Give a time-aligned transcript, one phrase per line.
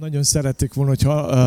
[0.00, 1.46] Nagyon szerettük volna, hogyha a,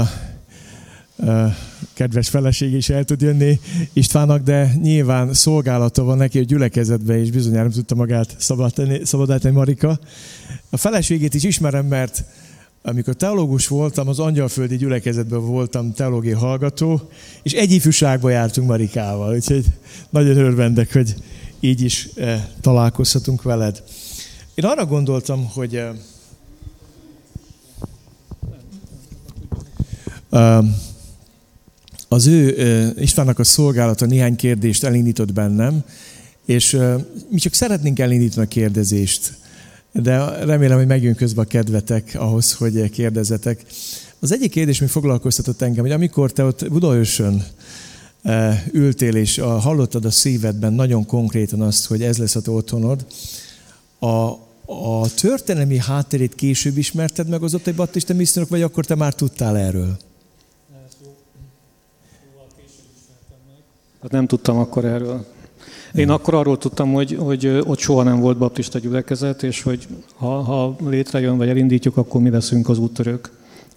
[1.32, 1.56] a
[1.94, 3.60] kedves feleség is el tud jönni
[3.94, 8.36] Istvánnak, de nyilván szolgálata van neki a gyülekezetbe, és bizonyára nem tudta magát
[9.04, 10.00] szabadítani Marika.
[10.70, 12.24] A feleségét is ismerem, mert
[12.82, 17.10] amikor teológus voltam, az Angyalföldi gyülekezetben voltam teológiai hallgató,
[17.44, 19.66] és egy ifjúságba jártunk Marikával, úgyhogy
[20.10, 21.16] nagyon örvendek, hogy
[21.60, 23.84] így is eh, találkozhatunk veled.
[24.56, 25.90] Én arra gondoltam, hogy eh,
[32.08, 35.84] az ő Istvánnak a szolgálata néhány kérdést elindított bennem,
[36.46, 36.78] és
[37.30, 39.34] mi csak szeretnénk elindítani a kérdezést,
[39.92, 43.66] de remélem, hogy megjön közben a kedvetek ahhoz, hogy kérdezetek.
[44.20, 47.44] Az egyik kérdés, mi foglalkoztatott engem, hogy amikor te ott Budaörsön
[48.72, 53.06] ültél, és hallottad a szívedben nagyon konkrétan azt, hogy ez lesz a te otthonod,
[54.00, 54.30] a,
[54.66, 59.58] a történelmi hátterét később ismerted meg az ott baptista missziónak, vagy akkor te már tudtál
[59.58, 59.98] erről?
[64.02, 65.26] Hát nem tudtam akkor erről.
[65.94, 66.14] Én hmm.
[66.14, 70.76] akkor arról tudtam, hogy, hogy ott soha nem volt baptista gyülekezet, és hogy ha, ha
[70.86, 73.30] létrejön, vagy elindítjuk, akkor mi leszünk az úttörők.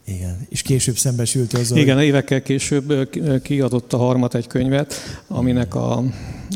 [0.06, 1.78] Igen, és később szembesült azzal.
[1.78, 3.08] Igen, évekkel később
[3.42, 4.95] kiadott a harmat egy könyvet,
[5.27, 6.02] aminek a,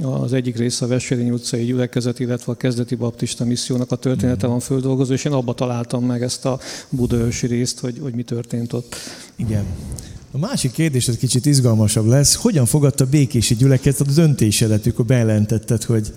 [0.03, 4.51] az egyik része a Vesérény utcai gyülekezet, illetve a kezdeti baptista missziónak a története hmm.
[4.51, 6.59] van földolgozó, és én abba találtam meg ezt a
[6.89, 8.97] budaörsi részt, hogy, hogy mi történt ott.
[9.37, 9.65] Igen.
[10.33, 12.35] A másik kérdés, ez kicsit izgalmasabb lesz.
[12.35, 16.13] Hogyan fogadta békési gyülekezet a döntésedet, amikor bejelentetted, hogy,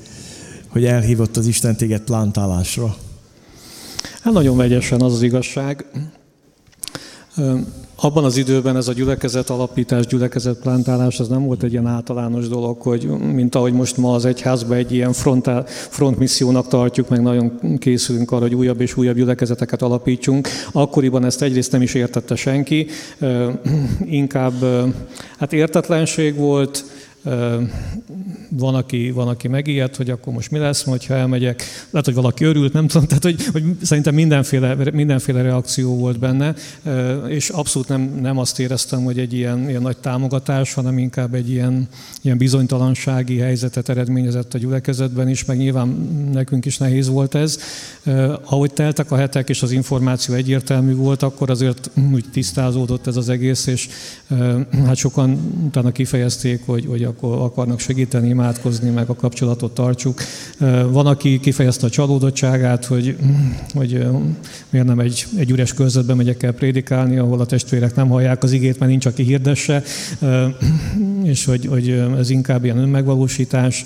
[0.68, 2.98] hogy elhívott az Isten téged plántálásra?
[4.22, 5.86] Hát nagyon vegyesen az az igazság.
[7.96, 12.48] Abban az időben ez a gyülekezet alapítás, gyülekezet plántálás, az nem volt egy ilyen általános
[12.48, 17.60] dolog, hogy mint ahogy most ma az egyházban egy ilyen frontál, frontmissziónak tartjuk, meg nagyon
[17.78, 20.48] készülünk arra, hogy újabb és újabb gyülekezeteket alapítsunk.
[20.72, 22.88] Akkoriban ezt egyrészt nem is értette senki,
[24.06, 24.54] inkább
[25.38, 26.86] hát értetlenség volt,
[28.50, 31.64] van aki, van, aki megijedt, hogy akkor most mi lesz, ha elmegyek.
[31.90, 33.08] Lehet, hogy valaki örült, nem tudom.
[33.08, 36.56] Tehát, hogy, hogy szerintem mindenféle, mindenféle reakció volt benne,
[37.28, 41.50] és abszolút nem, nem azt éreztem, hogy egy ilyen, ilyen nagy támogatás, hanem inkább egy
[41.50, 41.88] ilyen,
[42.22, 45.88] ilyen bizonytalansági helyzetet eredményezett a gyülekezetben is, meg nyilván
[46.34, 47.60] nekünk is nehéz volt ez.
[48.44, 53.30] Ahogy teltek a hetek, és az információ egyértelmű volt, akkor azért úgy tisztázódott ez az
[53.30, 53.88] egész, és
[54.86, 55.32] hát sokan
[55.66, 60.22] utána kifejezték, hogy, hogy akkor akarnak segíteni, imádkozni, meg a kapcsolatot tartsuk.
[60.90, 63.18] Van, aki kifejezte a csalódottságát, hogy,
[63.74, 64.08] hogy
[64.70, 68.52] miért nem egy, egy üres körzetben megyek el prédikálni, ahol a testvérek nem hallják az
[68.52, 69.84] igét, mert nincs, aki hirdesse,
[71.24, 73.86] és hogy, hogy ez inkább ilyen önmegvalósítás.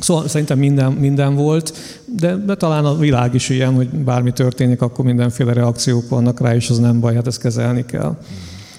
[0.00, 1.72] Szóval szerintem minden, minden volt,
[2.16, 6.54] de, de talán a világ is ilyen, hogy bármi történik, akkor mindenféle reakciók vannak rá,
[6.54, 8.16] és az nem baj, hát ezt kezelni kell.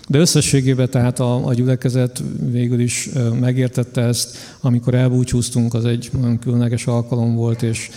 [0.07, 3.09] De összességében tehát a, a gyülekezet végül is
[3.40, 7.90] megértette ezt, amikor elbúcsúztunk, az egy olyan különleges alkalom volt, és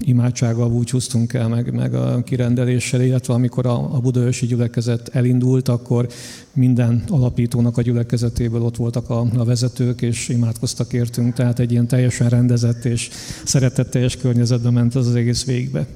[0.00, 6.08] imádsággal búcsúztunk el, meg, meg a kirendeléssel, illetve amikor a, a budaörsi gyülekezet elindult, akkor
[6.52, 11.86] minden alapítónak a gyülekezetéből ott voltak a, a vezetők, és imádkoztak értünk, tehát egy ilyen
[11.86, 13.10] teljesen rendezett és
[13.44, 15.86] szeretetteljes környezetben ment az, az egész végbe.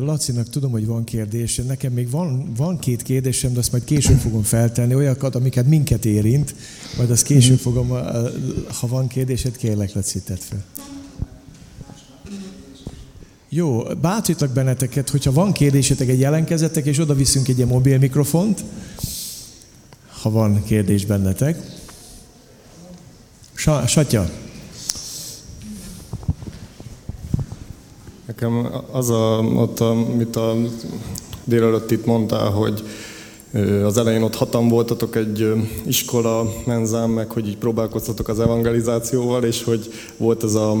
[0.00, 1.56] Lacinak tudom, hogy van kérdés.
[1.66, 4.94] Nekem még van, van két kérdésem, de azt majd később fogom feltenni.
[4.94, 6.54] Olyakat, amiket minket érint,
[6.96, 7.88] majd azt később fogom,
[8.80, 10.64] ha van kérdésed, kérlek, Laci, tedd fel.
[13.48, 18.64] Jó, bátorítok benneteket, hogyha van kérdésetek, egy jelenkezetek, és oda viszünk egy ilyen mobil mikrofont,
[20.22, 21.62] ha van kérdés bennetek.
[23.86, 24.30] Satya.
[28.40, 30.54] Nekem az, a, ott, amit a
[31.44, 32.82] délelőtt itt mondtál, hogy
[33.84, 35.52] az elején ott hatan voltatok egy
[35.86, 40.76] iskola menzán, meg hogy így próbálkoztatok az evangelizációval, és hogy volt ez a,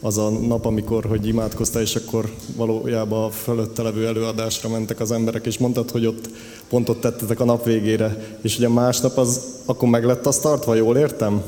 [0.00, 5.12] az a nap, amikor hogy imádkoztál, és akkor valójában a fölötte levő előadásra mentek az
[5.12, 6.28] emberek, és mondtad, hogy ott
[6.68, 10.96] pontot tettetek a nap végére, és ugye másnap az akkor meg lett azt tartva, jól
[10.96, 11.42] értem?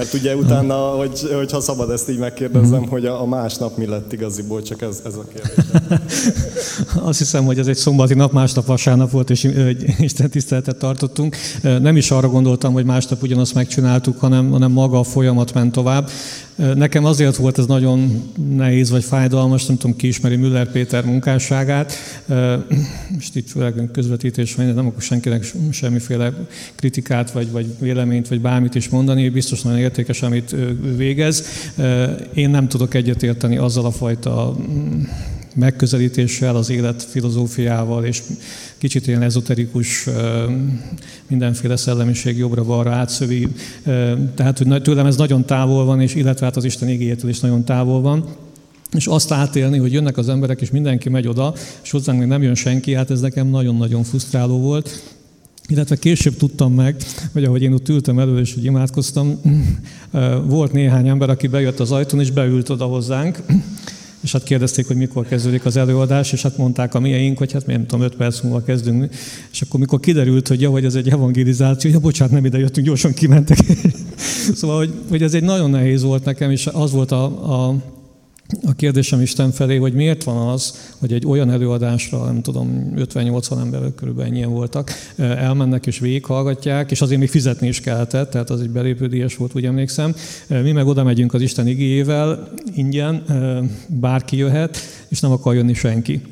[0.00, 4.12] Mert ugye utána, hogy, hogyha szabad ezt így megkérdezem, hogy a, a másnap mi lett
[4.12, 5.64] igaziból, csak ez, ez a kérdés.
[7.10, 9.48] Azt hiszem, hogy ez egy szombati nap, másnap vasárnap volt, és
[9.98, 11.36] Isten tiszteletet tartottunk.
[11.62, 16.10] Nem is arra gondoltam, hogy másnap ugyanazt megcsináltuk, hanem, hanem maga a folyamat ment tovább.
[16.56, 18.22] Nekem azért volt ez nagyon
[18.56, 21.92] nehéz vagy fájdalmas, nem tudom, ki ismeri Müller Péter munkásságát.
[23.14, 26.32] Most itt főleg közvetítés, vagy nem akarok senkinek semmiféle
[26.74, 30.56] kritikát, vagy, vagy véleményt, vagy bármit is mondani, biztos nagyon értékes, amit
[30.96, 31.44] végez.
[32.34, 34.56] Én nem tudok egyetérteni azzal a fajta
[35.54, 38.22] megközelítéssel, az életfilozófiával, és
[38.80, 40.08] kicsit ilyen ezoterikus,
[41.26, 43.48] mindenféle szellemiség jobbra-balra átszövi.
[44.34, 47.64] Tehát, hogy tőlem ez nagyon távol van, és illetve hát az Isten igényétől is nagyon
[47.64, 48.24] távol van.
[48.92, 52.42] És azt átélni, hogy jönnek az emberek, és mindenki megy oda, és hozzánk még nem
[52.42, 55.02] jön senki, hát ez nekem nagyon-nagyon frusztráló volt.
[55.68, 56.96] Illetve később tudtam meg,
[57.32, 59.40] hogy ahogy én ott ültem elő, és hogy imádkoztam,
[60.46, 63.38] volt néhány ember, aki bejött az ajtón, és beült oda hozzánk,
[64.20, 67.66] és hát kérdezték, hogy mikor kezdődik az előadás, és hát mondták a mieink, hogy hát
[67.66, 69.14] nem tudom, öt perc múlva kezdünk.
[69.52, 72.86] És akkor mikor kiderült, hogy ja, hogy ez egy evangelizáció, ja, bocsánat, nem ide jöttünk,
[72.86, 73.58] gyorsan kimentek.
[74.54, 77.24] szóval, hogy, hogy ez egy nagyon nehéz volt nekem, és az volt a,
[77.68, 77.74] a
[78.66, 83.58] a kérdésem Isten felé, hogy miért van az, hogy egy olyan előadásra, nem tudom, 50-80
[83.60, 88.60] ember körülbelül ennyien voltak, elmennek és végighallgatják, és azért még fizetni is kellett, tehát az
[88.60, 90.14] egy belépődíjas volt, úgy emlékszem.
[90.48, 93.22] Mi meg oda megyünk az Isten igéjével, ingyen,
[93.86, 96.22] bárki jöhet, és nem akar jönni senki.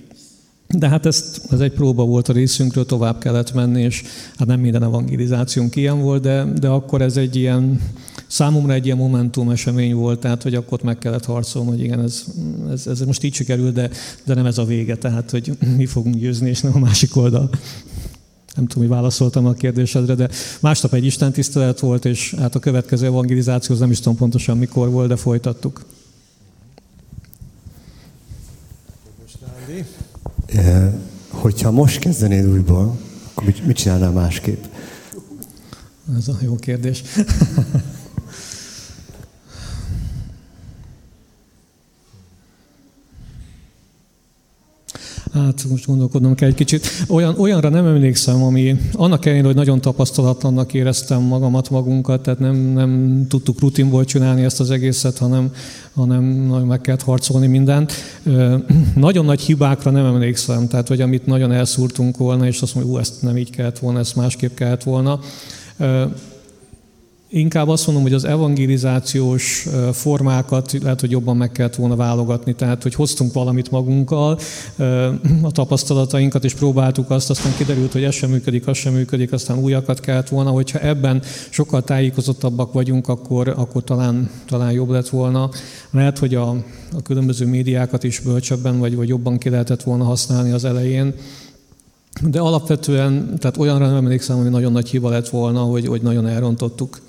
[0.77, 4.03] De hát ezt, ez egy próba volt a részünkről, tovább kellett menni, és
[4.37, 7.81] hát nem minden evangelizációnk ilyen volt, de, de akkor ez egy ilyen,
[8.27, 12.25] számomra egy ilyen momentum esemény volt, tehát hogy akkor meg kellett harcolni, hogy igen, ez,
[12.71, 13.91] ez, ez most így sikerül, de,
[14.25, 17.51] de nem ez a vége, tehát hogy mi fogunk győzni, és nem a másik oldal.
[18.55, 20.29] Nem tudom, hogy válaszoltam a kérdésedre, de
[20.61, 24.91] másnap egy Isten tisztelet volt, és hát a következő evangelizáció, nem is tudom pontosan mikor
[24.91, 25.85] volt, de folytattuk.
[31.31, 32.97] Hogyha most kezdenéd újból,
[33.31, 34.65] akkor mit, mit csinálnál másképp?
[36.19, 37.03] Ez a jó kérdés.
[45.33, 46.87] Hát most gondolkodnom kell egy kicsit.
[47.09, 52.57] Olyan, olyanra nem emlékszem, ami annak ellenére, hogy nagyon tapasztalatlannak éreztem magamat, magunkat, tehát nem,
[52.57, 55.53] nem tudtuk rutinból csinálni ezt az egészet, hanem,
[55.99, 56.25] hanem
[56.67, 57.93] meg kellett harcolni mindent.
[58.95, 63.07] Nagyon nagy hibákra nem emlékszem, tehát hogy amit nagyon elszúrtunk volna, és azt mondjuk, hogy
[63.07, 65.21] ezt nem így kellett volna, ezt másképp kellett volna.
[67.31, 72.55] Inkább azt mondom, hogy az evangelizációs formákat lehet, hogy jobban meg kellett volna válogatni.
[72.55, 74.39] Tehát, hogy hoztunk valamit magunkkal,
[75.43, 79.59] a tapasztalatainkat, és próbáltuk azt, aztán kiderült, hogy ez sem működik, az sem működik, aztán
[79.59, 80.51] újakat kellett volna.
[80.51, 85.51] Hogyha ebben sokkal tájékozottabbak vagyunk, akkor, akkor talán, talán jobb lett volna.
[85.91, 86.51] Lehet, hogy a,
[86.97, 91.15] a különböző médiákat is bölcsebben, vagy, vagy jobban ki lehetett volna használni az elején.
[92.23, 96.27] De alapvetően, tehát olyanra nem emlékszem, hogy nagyon nagy hiba lett volna, hogy, hogy nagyon
[96.27, 97.01] elrontottuk.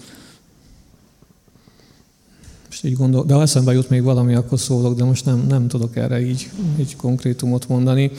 [2.72, 5.68] És így gondol, de ha eszembe jut még valami, akkor szólok, de most nem, nem
[5.68, 6.50] tudok erre így,
[6.80, 8.12] így konkrétumot mondani.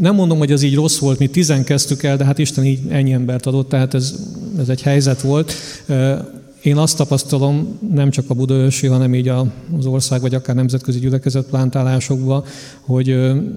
[0.00, 2.80] Nem mondom, hogy ez így rossz volt, mi tizen kezdtük el, de hát Isten így
[2.88, 4.14] ennyi embert adott, tehát ez,
[4.58, 5.52] ez egy helyzet volt.
[6.62, 11.46] Én azt tapasztalom, nem csak a budaörsi, hanem így az ország, vagy akár nemzetközi gyülekezet
[11.46, 12.44] plántálásokban,
[12.80, 13.16] hogy,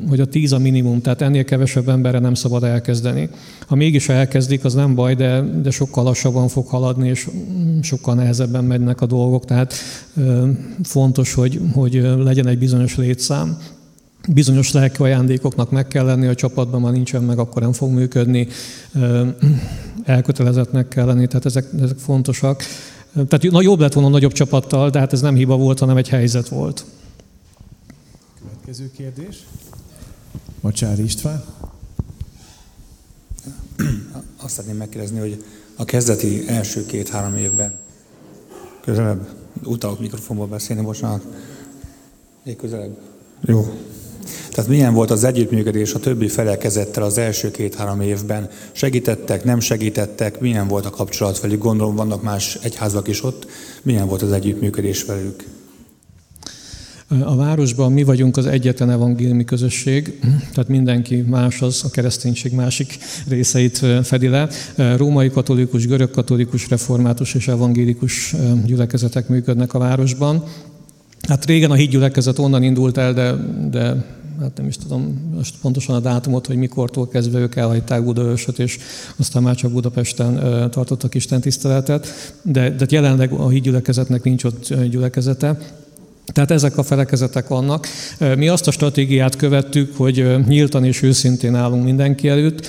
[0.10, 3.30] hogy a tíz a minimum, tehát ennél kevesebb emberre nem szabad elkezdeni.
[3.68, 7.30] Ha mégis elkezdik, az nem baj, de, de sokkal lassabban fog haladni, és
[7.82, 9.74] sokkal nehezebben mennek a dolgok, tehát
[10.84, 13.58] fontos, hogy, hogy legyen egy bizonyos létszám.
[14.34, 18.48] Bizonyos lelki ajándékoknak meg kell lenni, a csapatban már nincsen meg, akkor nem fog működni.
[20.04, 22.64] Elkötelezettnek kell lenni, tehát ezek, ezek fontosak.
[23.16, 26.10] Tehát na, jobb lett volna nagyobb csapattal, de hát ez nem hiba volt, hanem egy
[26.10, 26.86] helyzet volt.
[28.40, 29.44] Következő kérdés.
[30.60, 31.44] Macsár István.
[34.42, 35.44] Azt szeretném megkérdezni, hogy
[35.76, 37.74] a kezdeti első két-három évben
[38.82, 39.28] közelebb,
[39.64, 41.26] utalok mikrofonból beszélni, bocsánat.
[42.44, 42.98] Még közelebb.
[43.42, 43.80] Jó.
[44.50, 48.50] Tehát milyen volt az együttműködés a többi felekezettel az első két-három évben?
[48.72, 50.40] Segítettek, nem segítettek?
[50.40, 51.62] Milyen volt a kapcsolat velük?
[51.62, 53.48] Gondolom vannak más egyházak is ott.
[53.82, 55.44] Milyen volt az együttműködés velük?
[57.24, 60.20] A városban mi vagyunk az egyetlen evangéliumi közösség,
[60.54, 64.50] tehát mindenki más az a kereszténység másik részeit fedi le.
[64.98, 70.44] Római katolikus, görög katolikus, református és evangélikus gyülekezetek működnek a városban.
[71.28, 73.36] Hát régen a hídgyülekezet onnan indult el, de,
[73.70, 74.06] de
[74.40, 78.78] hát nem is tudom most pontosan a dátumot, hogy mikortól kezdve ők elhagyták Budaörsöt, és
[79.18, 80.36] aztán már csak Budapesten
[80.72, 82.08] tartottak Isten tiszteletet,
[82.42, 85.58] de, de jelenleg a hídgyülekezetnek nincs ott gyülekezete.
[86.26, 87.88] Tehát ezek a felekezetek vannak.
[88.38, 92.68] Mi azt a stratégiát követtük, hogy nyíltan és őszintén állunk mindenki előtt.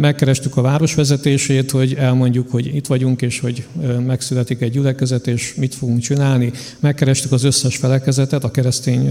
[0.00, 3.66] Megkerestük a városvezetését, hogy elmondjuk, hogy itt vagyunk, és hogy
[4.06, 6.52] megszületik egy gyülekezet, és mit fogunk csinálni.
[6.80, 9.10] Megkerestük az összes felekezetet, a keresztény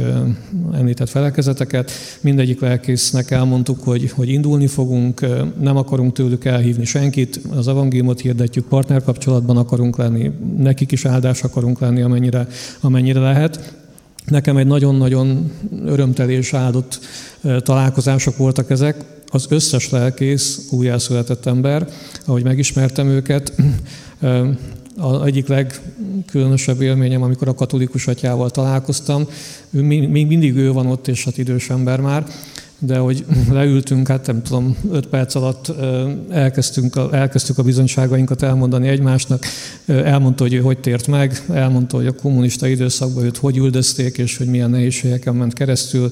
[0.74, 1.92] említett felekezeteket.
[2.22, 5.26] Mindegyik lelkésznek elmondtuk, hogy, hogy indulni fogunk,
[5.62, 11.80] nem akarunk tőlük elhívni senkit, az evangéliumot hirdetjük, partnerkapcsolatban akarunk lenni, nekik is áldás akarunk
[11.80, 12.48] lenni, amennyire,
[12.82, 13.75] amennyire lehet
[14.26, 15.52] Nekem egy nagyon-nagyon
[15.86, 17.00] örömtelés áldott
[17.60, 19.04] találkozások voltak ezek.
[19.28, 21.88] Az összes lelkész újjászületett ember,
[22.26, 23.54] ahogy megismertem őket,
[24.98, 29.28] az egyik legkülönösebb élményem, amikor a katolikus atyával találkoztam.
[29.70, 32.26] Még mindig ő van ott, és hát idős ember már,
[32.80, 35.72] de hogy leültünk, hát nem tudom, öt perc alatt
[36.30, 39.46] elkezdtünk a, elkezdtük a bizonyságainkat elmondani egymásnak.
[39.86, 44.38] Elmondta, hogy ő hogy tért meg, elmondta, hogy a kommunista időszakban őt hogy üldözték, és
[44.38, 46.12] hogy milyen nehézségeken ment keresztül.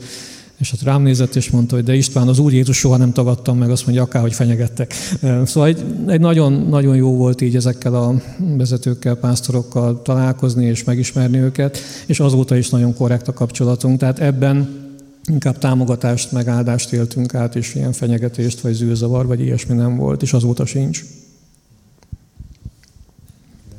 [0.59, 3.57] És hát rám nézett, és mondta, hogy de István, az Úr Jézus soha nem tagadtam
[3.57, 4.93] meg, azt mondja, akárhogy fenyegettek.
[5.21, 8.13] Szóval egy, egy nagyon, nagyon jó volt így ezekkel a
[8.57, 13.99] vezetőkkel, pásztorokkal találkozni és megismerni őket, és azóta is nagyon korrekt a kapcsolatunk.
[13.99, 14.82] Tehát ebben
[15.27, 20.33] inkább támogatást, megáldást éltünk át, és ilyen fenyegetést, vagy zűrzavar, vagy ilyesmi nem volt, és
[20.33, 21.03] azóta sincs.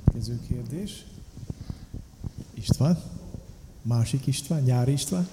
[0.04, 1.04] Következő kérdés.
[2.54, 2.98] István?
[3.82, 4.62] Másik István?
[4.62, 5.28] Nyári István?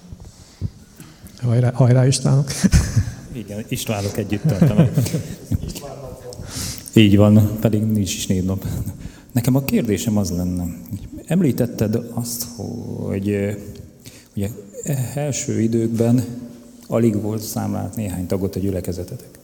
[1.42, 2.50] Hajrá, hajrá Istvánok!
[3.32, 4.98] Igen, Istvánok együtt tartanak.
[6.94, 8.66] Így van, pedig nincs is nap.
[9.32, 10.64] Nekem a kérdésem az lenne,
[11.26, 12.46] említetted azt,
[12.96, 13.56] hogy
[14.36, 14.50] ugye
[15.14, 16.24] első időkben
[16.86, 19.38] alig volt számlált néhány tagot a gyülekezetetek.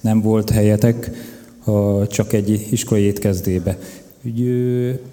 [0.00, 1.10] Nem volt helyetek
[2.08, 3.78] csak egy iskolai étkezdébe.
[4.24, 4.40] Úgy,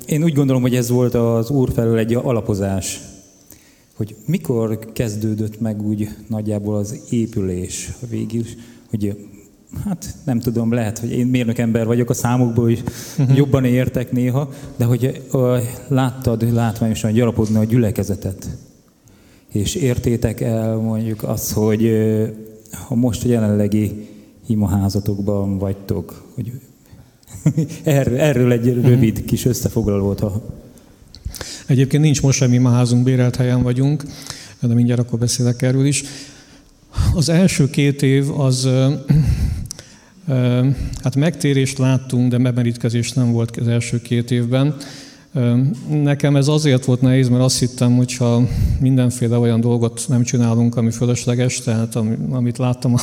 [0.05, 3.01] én úgy gondolom, hogy ez volt az Úr felől egy alapozás,
[3.95, 8.43] hogy mikor kezdődött meg úgy nagyjából az épülés végül,
[8.89, 9.27] hogy
[9.85, 12.83] hát nem tudom, lehet, hogy én mérnök ember vagyok, a számokból is
[13.17, 13.37] uh-huh.
[13.37, 15.21] jobban értek néha, de hogy
[15.87, 18.47] láttad látványosan gyarapodni a gyülekezetet
[19.55, 21.91] és értétek el mondjuk azt, hogy
[22.87, 24.07] ha most a jelenlegi
[24.47, 26.51] imaházatokban vagytok, hogy
[27.83, 28.87] erről, erről egy mhm.
[28.87, 30.19] rövid kis összefoglalót.
[30.19, 30.43] Ha...
[31.65, 34.03] Egyébként nincs most sem imaházunk, bérelt helyen vagyunk,
[34.59, 36.03] de mindjárt akkor beszélek erről is.
[37.15, 38.69] Az első két év az,
[41.03, 44.75] hát megtérést láttunk, de bemerítkezés nem volt az első két évben.
[45.89, 48.41] Nekem ez azért volt nehéz, mert azt hittem, hogyha
[48.79, 51.97] mindenféle olyan dolgot nem csinálunk, ami fölösleges, tehát
[52.29, 52.93] amit láttam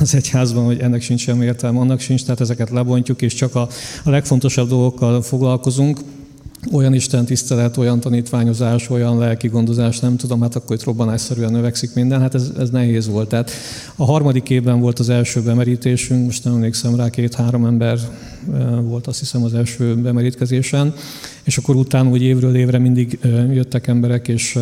[0.00, 3.68] az egyházban, hogy ennek sincs semmi értelme, annak sincs, tehát ezeket lebontjuk, és csak a,
[4.04, 6.00] legfontosabb dolgokkal foglalkozunk,
[6.72, 11.94] olyan Isten tisztelet, olyan tanítványozás, olyan lelki gondozás, nem tudom, hát akkor itt robbanásszerűen növekszik
[11.94, 13.28] minden, hát ez, ez nehéz volt.
[13.28, 13.50] Tehát
[13.96, 17.98] a harmadik évben volt az első bemerítésünk, most nem emlékszem rá, két-három ember
[18.82, 20.94] volt azt hiszem az első bemerítkezésen,
[21.44, 23.18] és akkor utána úgy évről évre mindig
[23.52, 24.58] jöttek emberek, és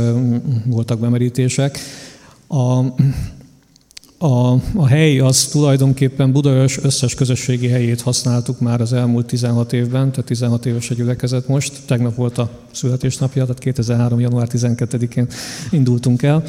[0.64, 1.78] voltak bemerítések.
[2.48, 2.80] A,
[4.26, 10.10] a, a hely az tulajdonképpen Budaörs összes közösségi helyét használtuk már az elmúlt 16 évben,
[10.10, 11.72] tehát 16 éves a gyülekezet most.
[11.86, 14.20] Tegnap volt a születésnapja, tehát 2003.
[14.20, 15.26] január 12-én
[15.70, 16.42] indultunk el.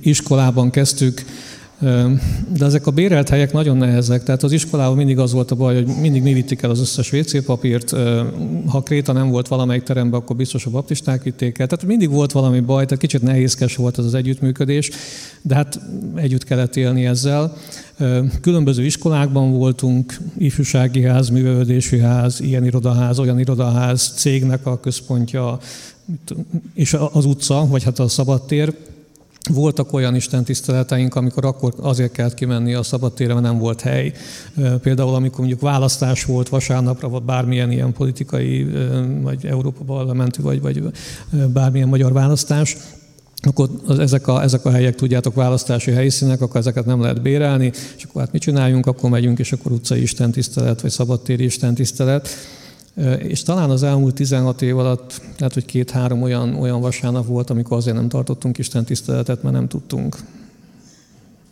[0.00, 1.24] Iskolában kezdtük,
[2.58, 4.22] de ezek a bérelt helyek nagyon nehezek.
[4.22, 7.12] Tehát az iskolában mindig az volt a baj, hogy mindig mi vitték el az összes
[7.12, 7.94] WC papírt.
[8.66, 11.66] Ha Kréta nem volt valamelyik teremben, akkor biztos a baptisták vitték el.
[11.66, 14.90] Tehát mindig volt valami baj, tehát kicsit nehézkes volt ez az együttműködés,
[15.42, 15.80] de hát
[16.14, 17.56] együtt kellett élni ezzel.
[18.40, 25.58] Különböző iskolákban voltunk, ifjúsági ház, művelődési ház, ilyen irodaház, olyan irodaház, cégnek a központja,
[26.74, 28.74] és az utca, vagy hát a szabadtér
[29.52, 34.12] voltak olyan istentiszteleteink, amikor akkor azért kellett kimenni a szabadtérre, mert nem volt hely.
[34.82, 38.66] Például amikor mondjuk választás volt vasárnapra, vagy bármilyen ilyen politikai,
[39.22, 40.82] vagy Európa parlamentű, vagy, vagy
[41.52, 42.76] bármilyen magyar választás,
[43.46, 48.04] akkor ezek a, ezek a helyek, tudjátok, választási helyszínek, akkor ezeket nem lehet bérelni, és
[48.04, 52.28] akkor hát mit csináljunk, akkor megyünk, és akkor utcai istentisztelet, vagy szabadtéri istentisztelet.
[53.18, 57.76] És talán az elmúlt 16 év alatt, tehát hogy két-három olyan, olyan vasárnap volt, amikor
[57.76, 60.16] azért nem tartottunk Isten tiszteletet, mert nem tudtunk.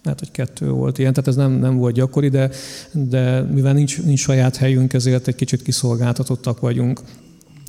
[0.03, 2.51] Lehet, hogy kettő volt ilyen, tehát ez nem, nem volt gyakori, de,
[2.93, 7.01] de mivel nincs, nincs saját helyünk, ezért egy kicsit kiszolgáltatottak vagyunk.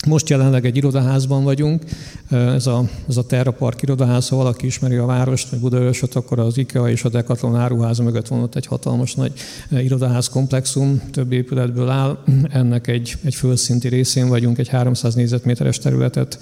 [0.07, 1.83] Most jelenleg egy irodaházban vagyunk,
[2.29, 6.39] ez a, ez a Terra Park irodaház, ha valaki ismeri a várost, vagy Budaörsöt, akkor
[6.39, 9.31] az IKEA és a Decathlon áruház mögött van ott egy hatalmas nagy
[9.69, 12.17] irodaház komplexum, több épületből áll.
[12.49, 16.39] Ennek egy, egy földszinti részén vagyunk, egy 300 négyzetméteres területet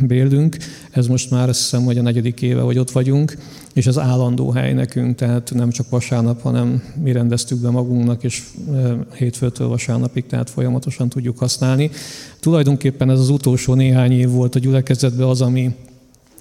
[0.00, 0.56] bélünk.
[0.90, 3.36] Ez most már azt hiszem, hogy a negyedik éve, hogy ott vagyunk,
[3.74, 8.42] és az állandó hely nekünk, tehát nem csak vasárnap, hanem mi rendeztük be magunknak, és
[9.16, 11.90] hétfőtől vasárnapig, tehát folyamatosan tudjuk használni.
[12.40, 15.74] Tulajdonképpen ez az utolsó néhány év volt a gyülekezetben az, ami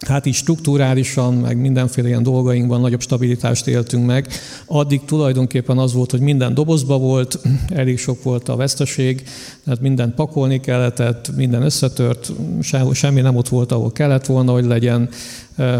[0.07, 4.27] hát így struktúrálisan, meg mindenféle ilyen dolgainkban nagyobb stabilitást éltünk meg.
[4.65, 9.23] Addig tulajdonképpen az volt, hogy minden dobozba volt, elég sok volt a veszteség,
[9.63, 12.31] tehát mindent pakolni kellett, minden összetört,
[12.93, 15.09] semmi nem ott volt, ahol kellett volna, hogy legyen.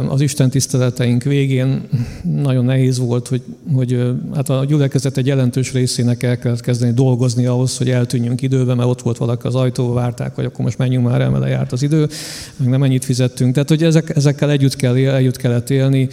[0.10, 1.82] Az Isten tiszteleteink végén
[2.24, 3.42] nagyon nehéz volt, hogy,
[3.74, 8.76] hogy hát a gyülekezet egy jelentős részének el kellett kezdeni dolgozni ahhoz, hogy eltűnjünk időben,
[8.76, 11.72] mert ott volt valaki az ajtó, várták, hogy akkor most menjünk már el, mert lejárt
[11.72, 12.08] az idő,
[12.58, 13.54] meg nem ennyit fizettünk.
[13.54, 16.08] Tehát, hogy ezek, ezekkel együtt, kell, együtt kellett élni,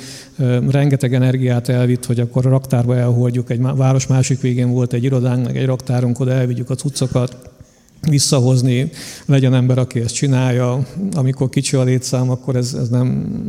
[0.68, 5.46] rengeteg energiát elvitt, hogy akkor a raktárba elhordjuk, egy város másik végén volt egy irodánk,
[5.46, 7.36] meg egy raktárunk, oda elvigyük a cuccokat,
[8.08, 8.90] visszahozni,
[9.26, 10.86] legyen ember, aki ezt csinálja.
[11.12, 13.06] Amikor kicsi a létszám, akkor ez, ez nem,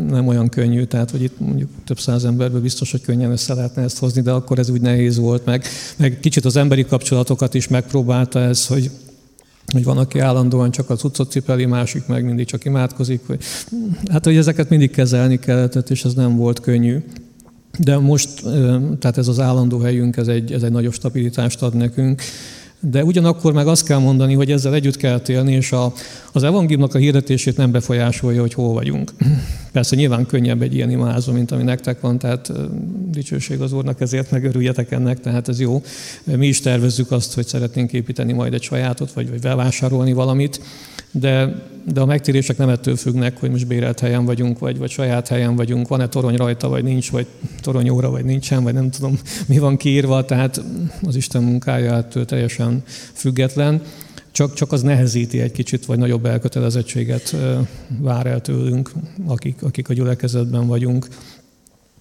[0.10, 3.82] nem olyan könnyű, tehát hogy itt mondjuk több száz emberből biztos, hogy könnyen össze lehetne
[3.82, 5.66] ezt hozni, de akkor ez úgy nehéz volt, meg,
[5.98, 8.92] meg kicsit az emberi kapcsolatokat is megpróbálta ez, hogy
[9.72, 13.22] hogy van, aki állandóan csak az cuccot cipeli, másik meg mindig csak imádkozik.
[13.28, 13.40] Hogy,
[14.12, 17.04] hát, hogy ezeket mindig kezelni kellett, és ez nem volt könnyű.
[17.80, 18.44] De most,
[19.00, 22.22] tehát ez az állandó helyünk, ez egy, ez egy nagyobb stabilitást ad nekünk.
[22.84, 25.94] De ugyanakkor meg azt kell mondani, hogy ezzel együtt kell élni, és a,
[26.32, 29.12] az evangéliumnak a hirdetését nem befolyásolja, hogy hol vagyunk.
[29.72, 32.52] Persze nyilván könnyebb egy ilyen imázó, mint ami nektek van, tehát
[33.10, 35.82] dicsőség az Úrnak, ezért megörüljetek ennek, tehát ez jó.
[36.24, 40.62] Mi is tervezzük azt, hogy szeretnénk építeni majd egy sajátot, vagy, vagy vásárolni valamit,
[41.12, 41.62] de,
[41.94, 45.56] de a megtérések nem ettől függnek, hogy most bérelt helyen vagyunk, vagy, vagy saját helyen
[45.56, 47.28] vagyunk, van-e torony rajta, vagy nincs, vagy
[47.62, 50.62] toronyóra, vagy nincsen, vagy nem tudom, mi van kiírva, tehát
[51.04, 53.82] az Isten munkája ettől teljesen független.
[54.32, 57.36] Csak, csak az nehezíti egy kicsit, vagy nagyobb elkötelezettséget
[58.00, 58.92] vár el tőlünk,
[59.28, 61.08] akik, akik a gyülekezetben vagyunk.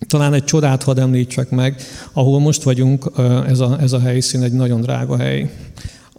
[0.06, 1.80] Talán egy csodát hadd említsek meg,
[2.12, 3.10] ahol most vagyunk,
[3.46, 5.50] ez a, ez a helyszín egy nagyon drága hely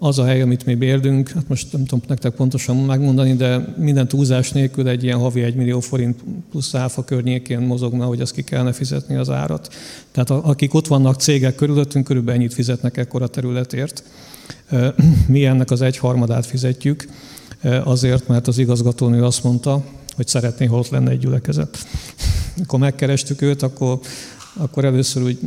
[0.03, 4.07] az a hely, amit mi bérdünk, hát most nem tudom nektek pontosan megmondani, de minden
[4.07, 8.43] túlzás nélkül egy ilyen havi 1 millió forint plusz áfa környékén mozogna, hogy azt ki
[8.43, 9.73] kellene fizetni az árat.
[10.11, 14.03] Tehát akik ott vannak cégek körülöttünk, körülbelül ennyit fizetnek ekkora területért.
[15.27, 17.07] Mi ennek az egyharmadát fizetjük,
[17.83, 19.83] azért, mert az igazgatónő azt mondta,
[20.15, 21.77] hogy szeretné, ha ott lenne egy gyülekezet.
[22.63, 23.99] Akkor megkerestük őt, akkor,
[24.53, 25.39] akkor először úgy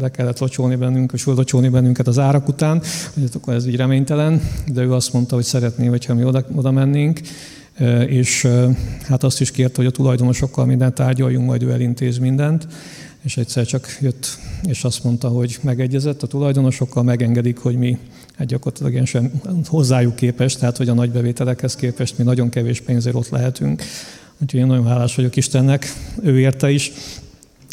[0.00, 2.82] le kellett locsolni bennünk, és locsolni bennünket az árak után,
[3.14, 6.70] hogy akkor ez így reménytelen, de ő azt mondta, hogy szeretné, hogyha mi oda, oda
[6.70, 7.20] mennénk,
[8.06, 8.48] és
[9.02, 12.66] hát azt is kérte, hogy a tulajdonosokkal mindent tárgyaljunk, majd ő elintéz mindent,
[13.22, 17.98] és egyszer csak jött, és azt mondta, hogy megegyezett a tulajdonosokkal, megengedik, hogy mi
[18.36, 23.14] hát gyakorlatilag sem hozzájuk képest, tehát hogy a nagy bevételekhez képest mi nagyon kevés pénzért
[23.14, 23.82] ott lehetünk.
[24.42, 26.92] Úgyhogy én nagyon hálás vagyok Istennek, ő érte is,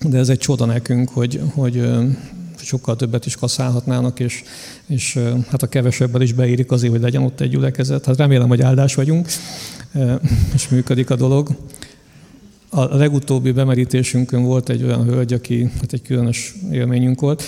[0.09, 1.89] de ez egy csoda nekünk, hogy, hogy
[2.61, 4.43] sokkal többet is kaszálhatnának, és,
[4.87, 8.05] és hát a kevesebbel is beérik azért, hogy legyen ott egy gyülekezet.
[8.05, 9.27] Hát remélem, hogy áldás vagyunk,
[10.53, 11.49] és működik a dolog.
[12.75, 17.43] A legutóbbi bemerítésünkön volt egy olyan hölgy, aki, hát egy különös élményünk volt,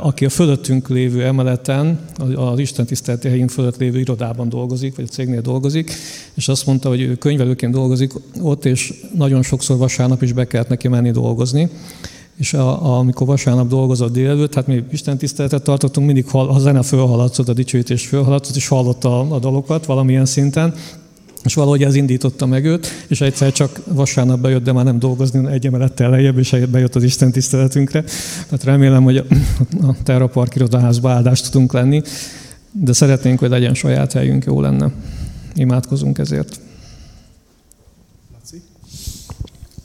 [0.00, 1.98] aki a fölöttünk lévő emeleten,
[2.36, 5.92] az Isten tiszteleti helyünk fölött lévő irodában dolgozik, vagy a cégnél dolgozik,
[6.34, 10.68] és azt mondta, hogy ő könyvelőként dolgozik ott, és nagyon sokszor vasárnap is be kellett
[10.68, 11.68] neki menni dolgozni.
[12.36, 16.82] És a, a, amikor vasárnap dolgozott délelőtt, hát mi Isten tiszteletet tartottunk, mindig a zene
[16.82, 20.74] fölhaladszott, a dicsőítés fölhaladszott, és hallotta a, a dalokat valamilyen szinten,
[21.44, 25.50] és valahogy ez indította meg őt, és egyszer csak vasárnap bejött, de már nem dolgozni,
[25.50, 28.04] egy emelettel lejjebb, és bejött az Isten tiszteletünkre.
[28.48, 32.02] Tehát remélem, hogy a Terra Park irodaházba áldást tudunk lenni,
[32.72, 34.92] de szeretnénk, hogy legyen saját helyünk, jó lenne.
[35.54, 36.60] Imádkozunk ezért.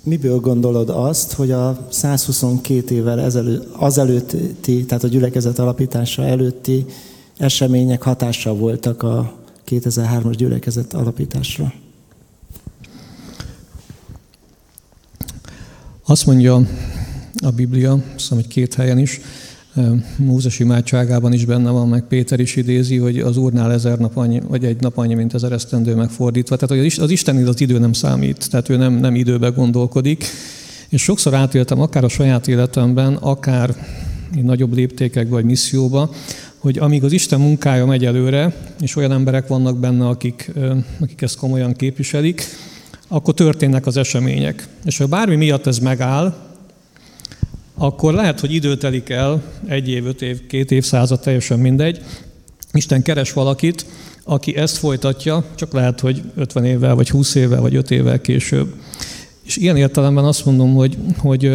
[0.04, 6.86] Miből gondolod azt, hogy a 122 évvel ezelőtt, azelőtti, tehát a gyülekezet alapítása előtti
[7.38, 9.38] események hatással voltak a
[9.69, 11.73] 2003-as gyülekezet alapításra?
[16.05, 16.67] Azt mondja
[17.43, 19.21] a Biblia, azt hogy két helyen is,
[20.15, 24.39] Mózes imádságában is benne van, meg Péter is idézi, hogy az Úrnál ezer nap annyi,
[24.47, 26.55] vagy egy nap annyi, mint ezer esztendő megfordítva.
[26.55, 30.25] Tehát az Istennél az idő nem számít, tehát ő nem, nem időbe gondolkodik.
[30.89, 33.75] És sokszor átéltem, akár a saját életemben, akár
[34.41, 36.12] nagyobb léptékekbe vagy misszióba,
[36.60, 40.52] hogy amíg az Isten munkája megy előre, és olyan emberek vannak benne, akik,
[41.00, 42.43] akik ezt komolyan képviselik,
[43.08, 44.67] akkor történnek az események.
[44.86, 46.36] És ha bármi miatt ez megáll,
[47.76, 52.02] akkor lehet, hogy idő telik el, egy év, öt év, két évszázad, teljesen mindegy.
[52.74, 53.86] Isten keres valakit,
[54.24, 58.74] aki ezt folytatja, csak lehet, hogy 50 évvel, vagy 20 évvel, vagy 5 évvel később.
[59.43, 61.52] És ilyen értelemben azt mondom, hogy, hogy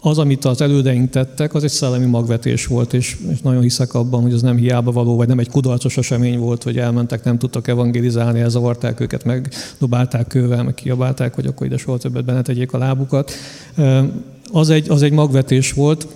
[0.00, 4.22] az, amit az elődeink tettek, az egy szellemi magvetés volt, és, és nagyon hiszek abban,
[4.22, 7.68] hogy az nem hiába való, vagy nem egy kudarcos esemény volt, hogy elmentek, nem tudtak
[7.68, 12.78] evangelizálni, elzavarták őket, megdobálták kővel, meg kiabálták, hogy akkor ide soha többet benne tegyék a
[12.78, 13.32] lábukat.
[14.52, 16.06] Az egy, az egy magvetés volt,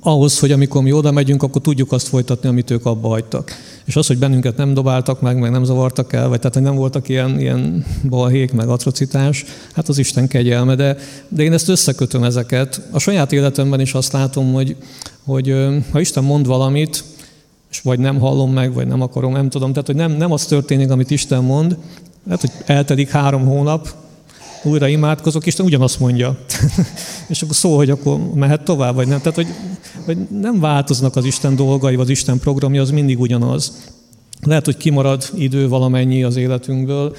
[0.00, 3.52] ahhoz, hogy amikor mi oda megyünk, akkor tudjuk azt folytatni, amit ők abba hagytak.
[3.84, 6.74] És az, hogy bennünket nem dobáltak meg, meg nem zavartak el, vagy tehát, hogy nem
[6.74, 10.74] voltak ilyen, ilyen balhék, meg atrocitás, hát az Isten kegyelme.
[10.74, 10.96] De,
[11.28, 12.80] de én ezt összekötöm ezeket.
[12.90, 14.76] A saját életemben is azt látom, hogy,
[15.24, 15.54] hogy
[15.90, 17.04] ha Isten mond valamit,
[17.70, 19.70] és vagy nem hallom meg, vagy nem akarom, nem tudom.
[19.72, 21.76] Tehát, hogy nem, nem az történik, amit Isten mond,
[22.24, 23.88] lehet, hogy eltelik három hónap,
[24.62, 26.38] újra imádkozok, Isten ugyanazt mondja.
[27.28, 29.18] és akkor szól, hogy akkor mehet tovább, vagy nem.
[29.18, 29.48] Tehát, hogy,
[30.04, 33.72] hogy nem változnak az Isten dolgai, vagy az Isten programja, az mindig ugyanaz.
[34.42, 37.16] Lehet, hogy kimarad idő valamennyi az életünkből,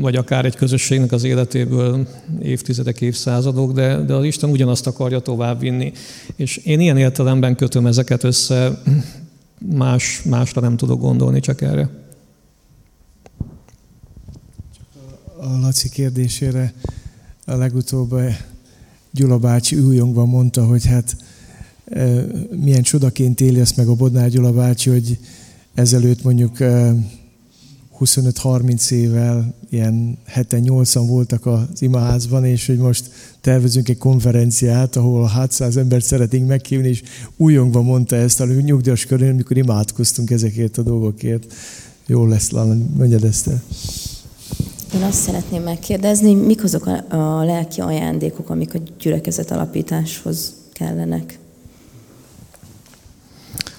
[0.00, 2.06] vagy akár egy közösségnek az életéből
[2.42, 5.92] évtizedek, évszázadok, de, de az Isten ugyanazt akarja továbbvinni.
[6.36, 8.82] És én ilyen értelemben kötöm ezeket össze,
[9.76, 12.03] más, másra nem tudok gondolni, csak erre.
[15.44, 16.72] A Laci kérdésére
[17.44, 18.36] a legutóbb eh,
[19.10, 21.16] Gyula bácsi újongva mondta, hogy hát
[21.84, 25.18] eh, milyen csodaként éli azt meg a Bodnár Gyula bácsi, hogy
[25.74, 26.56] ezelőtt mondjuk
[28.00, 35.26] 25-30 eh, évvel ilyen 7-8-an voltak az imaházban, és hogy most tervezünk egy konferenciát, ahol
[35.26, 37.02] 600 embert szeretnénk meghívni, és
[37.36, 41.52] újongva mondta ezt a nyugdíjas körül, amikor imádkoztunk ezekért a dolgokért.
[42.06, 42.50] Jó lesz,
[42.96, 43.62] mondjad ezt el.
[44.94, 51.38] Én azt szeretném megkérdezni, mik azok a, a lelki ajándékok, amik a gyülekezet alapításhoz kellenek?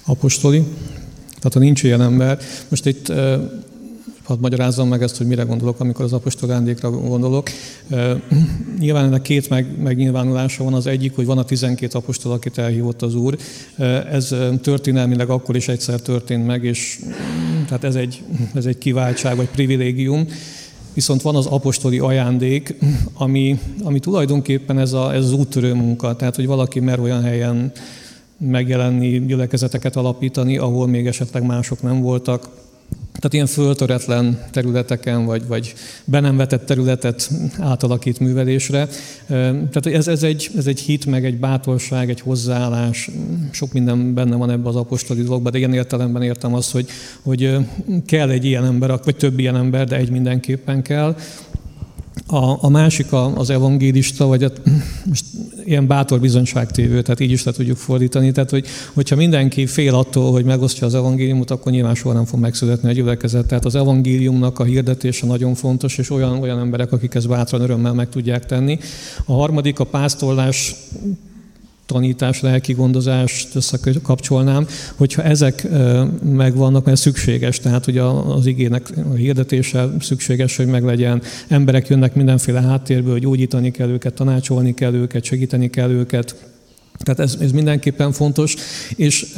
[0.05, 0.63] Apostoli.
[1.27, 3.11] Tehát ha nincs ilyen ember, most itt
[4.23, 7.49] hadd magyarázzam meg ezt, hogy mire gondolok, amikor az apostol ajándékra gondolok.
[8.79, 10.73] Nyilván ennek két meg, megnyilvánulása van.
[10.73, 13.37] Az egyik, hogy van a 12 apostol, akit elhívott az Úr.
[14.11, 16.99] Ez történelmileg akkor is egyszer történt meg, és
[17.65, 18.23] tehát ez egy,
[18.53, 20.27] ez egy kiváltság vagy privilégium
[20.95, 22.75] viszont van az apostoli ajándék,
[23.13, 27.71] ami, ami tulajdonképpen ez, a, ez az úttörő munka, tehát hogy valaki mer olyan helyen
[28.37, 32.49] megjelenni, gyülekezeteket alapítani, ahol még esetleg mások nem voltak,
[33.15, 35.73] tehát ilyen föltöretlen területeken, vagy, vagy
[36.05, 38.87] be nem vetett területet átalakít művelésre.
[39.27, 43.09] Tehát ez, ez, egy, ez egy hit, meg egy bátorság, egy hozzáállás,
[43.51, 46.87] sok minden benne van ebben az apostoli dologban, de ilyen értelemben értem azt, hogy,
[47.21, 47.57] hogy
[48.05, 51.15] kell egy ilyen ember, vagy több ilyen ember, de egy mindenképpen kell,
[52.27, 54.51] a, a másik a, az evangélista, vagy a,
[55.05, 55.25] most
[55.65, 58.31] ilyen bátor bizonyságtévő, tehát így is le tudjuk fordítani.
[58.31, 62.39] Tehát, hogy, hogyha mindenki fél attól, hogy megosztja az evangéliumot, akkor nyilván soha nem fog
[62.39, 63.47] megszületni a gyülekezet.
[63.47, 67.93] Tehát az evangéliumnak a hirdetése nagyon fontos, és olyan, olyan emberek, akik ezt bátran örömmel
[67.93, 68.79] meg tudják tenni.
[69.25, 70.75] A harmadik a pásztorlás
[71.85, 75.67] tanítás, lelki gondozást összekapcsolnám, hogyha ezek
[76.23, 81.21] megvannak, mert szükséges, tehát hogy az igének a hirdetése szükséges, hogy meglegyen.
[81.47, 86.35] Emberek jönnek mindenféle háttérből, gyógyítani kell őket, tanácsolni kell őket, segíteni kell őket.
[86.97, 88.55] Tehát ez, ez mindenképpen fontos,
[88.95, 89.33] és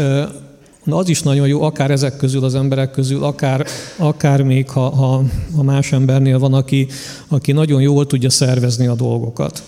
[0.88, 3.65] Na az is nagyon jó, akár ezek közül, az emberek közül, akár,
[3.97, 5.23] akár még, ha, ha,
[5.55, 6.88] ha más embernél van, aki,
[7.27, 9.63] aki nagyon jól tudja szervezni a dolgokat.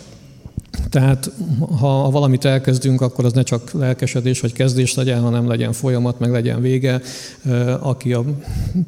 [0.90, 1.32] Tehát
[1.80, 6.32] ha valamit elkezdünk, akkor az ne csak lelkesedés vagy kezdés legyen, hanem legyen folyamat, meg
[6.32, 7.02] legyen vége.
[7.80, 8.24] Aki a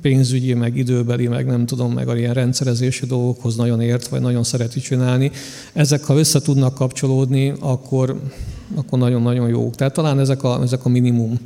[0.01, 4.43] pénzügyi, meg időbeli, meg nem tudom, meg a ilyen rendszerezési dolgokhoz nagyon ért, vagy nagyon
[4.43, 5.31] szereti csinálni,
[5.73, 8.21] ezek ha össze tudnak kapcsolódni, akkor,
[8.75, 9.69] akkor nagyon-nagyon jó.
[9.69, 11.39] Tehát talán ezek a, ezek a minimum.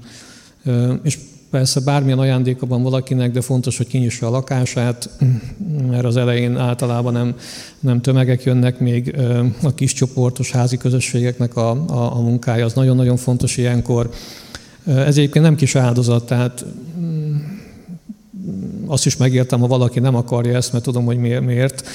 [1.03, 1.17] És
[1.49, 5.09] Persze bármilyen ajándéka van valakinek, de fontos, hogy kinyissa a lakását,
[5.89, 7.35] mert az elején általában nem,
[7.79, 9.15] nem tömegek jönnek, még
[9.63, 14.09] a kis csoportos házi közösségeknek a, a, a munkája az nagyon-nagyon fontos ilyenkor.
[14.85, 16.65] Ez egyébként nem kis áldozat, tehát
[16.99, 17.35] mm,
[18.85, 21.87] azt is megértem, ha valaki nem akarja ezt, mert tudom, hogy miért.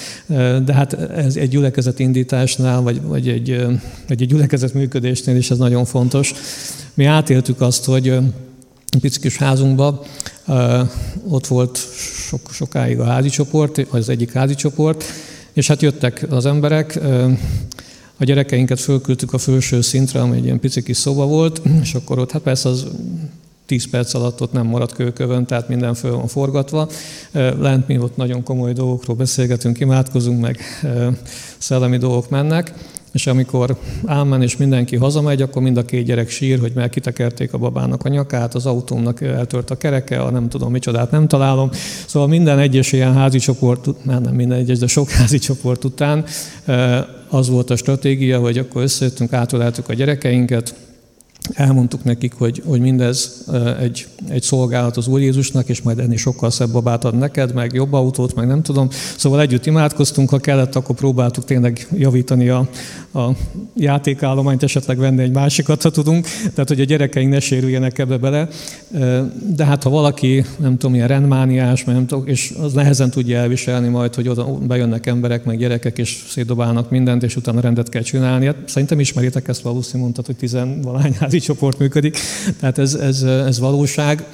[0.64, 3.66] De hát ez egy gyülekezet indításnál, vagy, vagy egy,
[4.08, 6.32] egy gyülekezet működésnél is ez nagyon fontos.
[6.94, 8.18] Mi átéltük azt, hogy
[8.98, 10.00] pici kis házunkban.
[11.28, 11.78] Ott volt
[12.28, 15.04] sok, sokáig a házi csoport, az egyik házi csoport,
[15.52, 16.98] és hát jöttek az emberek,
[18.16, 22.18] a gyerekeinket fölküldtük a felső szintre, ami egy ilyen pici kis szoba volt, és akkor
[22.18, 22.86] ott, hát persze az
[23.66, 26.88] 10 perc alatt ott nem maradt kőkövön, tehát minden föl van forgatva.
[27.32, 30.58] Lent mi ott nagyon komoly dolgokról beszélgetünk, imádkozunk, meg
[31.58, 32.72] szellemi dolgok mennek.
[33.12, 37.52] És amikor Ámen és mindenki hazamegy, akkor mind a két gyerek sír, hogy meg kitekerték
[37.52, 41.70] a babának a nyakát, az autómnak eltört a kereke, a nem tudom micsodát nem találom.
[42.06, 46.24] Szóval minden egyes ilyen házi csoport, már nem minden egyes, de sok házi csoport után
[47.28, 50.74] az volt a stratégia, hogy akkor összejöttünk, átöleltük a gyerekeinket,
[51.54, 53.44] elmondtuk nekik, hogy, hogy mindez
[53.80, 57.72] egy, egy szolgálat az Úr Jézusnak, és majd ennél sokkal szebb babát ad neked, meg
[57.72, 58.88] jobb autót, meg nem tudom.
[59.16, 62.68] Szóval együtt imádkoztunk, ha kellett, akkor próbáltuk tényleg javítani a,
[63.14, 63.30] a
[63.76, 68.48] játékállományt, esetleg venni egy másikat, ha tudunk, tehát hogy a gyerekeink ne sérüljenek ebbe bele.
[69.56, 73.88] De hát ha valaki, nem tudom, ilyen rendmániás, nem tudom, és az nehezen tudja elviselni
[73.88, 78.46] majd, hogy oda bejönnek emberek, meg gyerekek, és szétdobálnak mindent, és utána rendet kell csinálni.
[78.46, 82.18] Hát szerintem ismeritek ezt, valószínűleg mondtad, hogy tizenvalány házi csoport működik,
[82.60, 84.24] tehát ez, ez, ez valóság.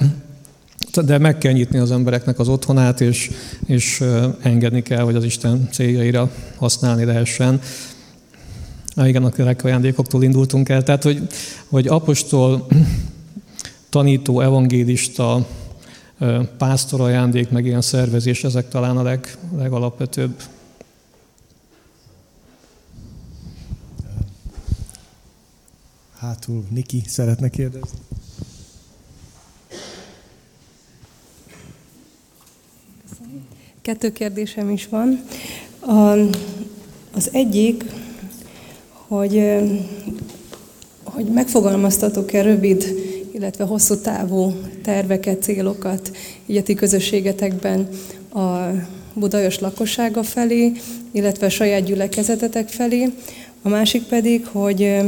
[1.05, 3.31] De meg kell nyitni az embereknek az otthonát, és,
[3.65, 4.03] és
[4.41, 7.61] engedni kell, hogy az Isten céljaira használni lehessen.
[8.95, 10.83] Ah, igen, a ajándékoktól indultunk el.
[10.83, 11.21] Tehát, hogy,
[11.67, 12.67] hogy apostol,
[13.89, 15.47] tanító, evangélista,
[16.57, 20.41] pásztor ajándék, meg ilyen szervezés, ezek talán a leg, legalapvetőbb
[26.27, 27.97] Hátul Niki szeretne kérdezni.
[33.81, 35.23] Kettő kérdésem is van.
[37.13, 37.83] Az egyik,
[38.91, 39.43] hogy,
[41.03, 42.83] hogy megfogalmaztatok-e rövid,
[43.31, 47.87] illetve hosszú távú terveket, célokat így a ti közösségetekben
[48.33, 48.69] a
[49.13, 50.71] budajos lakossága felé,
[51.11, 53.13] illetve a saját gyülekezetetek felé.
[53.61, 55.01] A másik pedig, hogy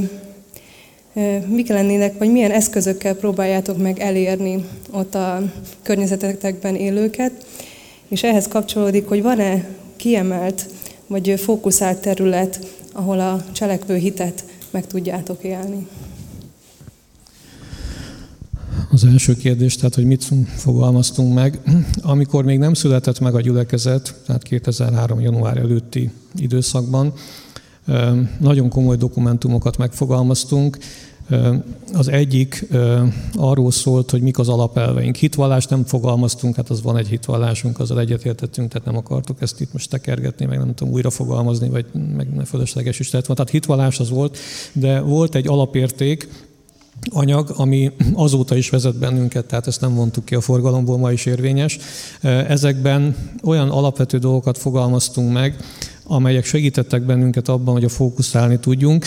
[1.47, 5.41] mik lennének, vagy milyen eszközökkel próbáljátok meg elérni ott a
[5.81, 7.45] környezetetekben élőket,
[8.07, 10.65] és ehhez kapcsolódik, hogy van-e kiemelt
[11.07, 12.59] vagy fókuszált terület,
[12.93, 15.87] ahol a cselekvő hitet meg tudjátok élni.
[18.91, 21.59] Az első kérdés, tehát, hogy mit fogalmaztunk meg.
[22.01, 25.19] Amikor még nem született meg a gyülekezet, tehát 2003.
[25.19, 27.13] január előtti időszakban,
[28.39, 30.77] nagyon komoly dokumentumokat megfogalmaztunk.
[31.93, 32.67] Az egyik
[33.33, 35.15] arról szólt, hogy mik az alapelveink.
[35.15, 39.73] Hitvallást nem fogalmaztunk, hát az van egy hitvallásunk, azzal egyetértettünk, tehát nem akartuk ezt itt
[39.73, 43.43] most tekergetni, meg nem tudom újra fogalmazni, vagy meg ne fölösleges is lett volna.
[43.43, 44.37] Tehát hitvallás az volt,
[44.73, 46.29] de volt egy alapérték,
[47.09, 51.25] anyag, ami azóta is vezet bennünket, tehát ezt nem vontuk ki a forgalomból, ma is
[51.25, 51.77] érvényes.
[52.21, 55.55] Ezekben olyan alapvető dolgokat fogalmaztunk meg,
[56.09, 59.05] amelyek segítettek bennünket abban, hogy a fókuszálni tudjunk.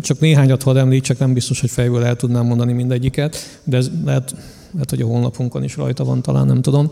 [0.00, 4.34] Csak néhányat hadd említsek, nem biztos, hogy fejből el tudnám mondani mindegyiket, de ez lehet,
[4.72, 6.90] lehet, hogy a honlapunkon is rajta van, talán nem tudom.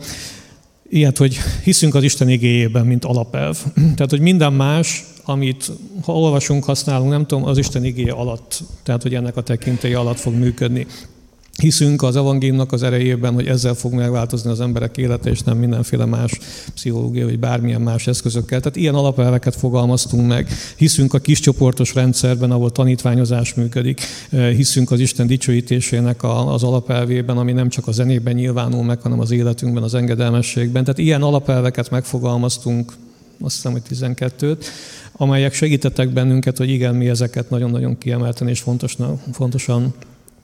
[0.89, 3.59] Ilyet, hogy hiszünk az Isten igéjében, mint alapelv.
[3.97, 5.73] Tehát, hogy minden más, amit
[6.05, 10.19] ha olvasunk, használunk, nem tudom, az Isten igéje alatt, tehát, hogy ennek a tekintélye alatt
[10.19, 10.87] fog működni.
[11.63, 16.05] Hiszünk az evangéliumnak az erejében, hogy ezzel fog megváltozni az emberek élete, és nem mindenféle
[16.05, 16.39] más
[16.75, 18.61] pszichológia, vagy bármilyen más eszközökkel.
[18.61, 20.49] Tehát ilyen alapelveket fogalmaztunk meg.
[20.77, 24.01] Hiszünk a kiscsoportos rendszerben, ahol tanítványozás működik.
[24.31, 29.31] Hiszünk az Isten dicsőítésének az alapelvében, ami nem csak a zenében nyilvánul meg, hanem az
[29.31, 30.85] életünkben, az engedelmességben.
[30.85, 32.93] Tehát ilyen alapelveket megfogalmaztunk,
[33.41, 34.57] azt hiszem, hogy 12-t,
[35.13, 39.95] amelyek segítettek bennünket, hogy igen, mi ezeket nagyon-nagyon kiemelten és fontosan, fontosan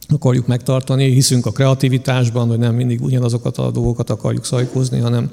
[0.08, 5.30] akarjuk megtartani, hiszünk a kreativitásban, hogy nem mindig ugyanazokat a dolgokat akarjuk szajkózni, hanem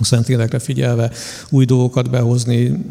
[0.00, 1.10] a Szentlélekre figyelve
[1.50, 2.84] új dolgokat behozni,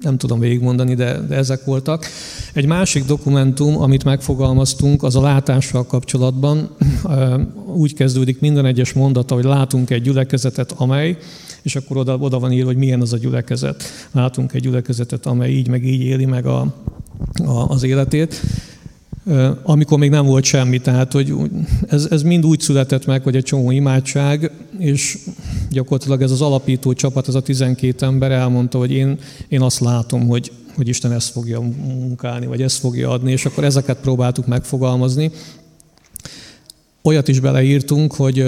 [0.00, 2.06] nem tudom végigmondani, de, de ezek voltak.
[2.52, 6.70] Egy másik dokumentum, amit megfogalmaztunk, az a látással kapcsolatban.
[7.66, 11.16] Úgy kezdődik minden egyes mondata, hogy látunk egy gyülekezetet, amely,
[11.62, 13.82] és akkor oda, oda van írva, hogy milyen az a gyülekezet.
[14.12, 16.74] Látunk egy gyülekezetet, amely így meg így éli meg a,
[17.44, 18.40] a, az életét
[19.62, 20.78] amikor még nem volt semmi.
[20.78, 21.34] Tehát, hogy
[21.88, 25.18] ez, ez mind úgy született meg, hogy egy csomó imádság, és
[25.70, 30.26] gyakorlatilag ez az alapító csapat, ez a 12 ember elmondta, hogy én, én azt látom,
[30.26, 35.30] hogy, hogy Isten ezt fogja munkálni, vagy ezt fogja adni, és akkor ezeket próbáltuk megfogalmazni.
[37.02, 38.44] Olyat is beleírtunk, hogy,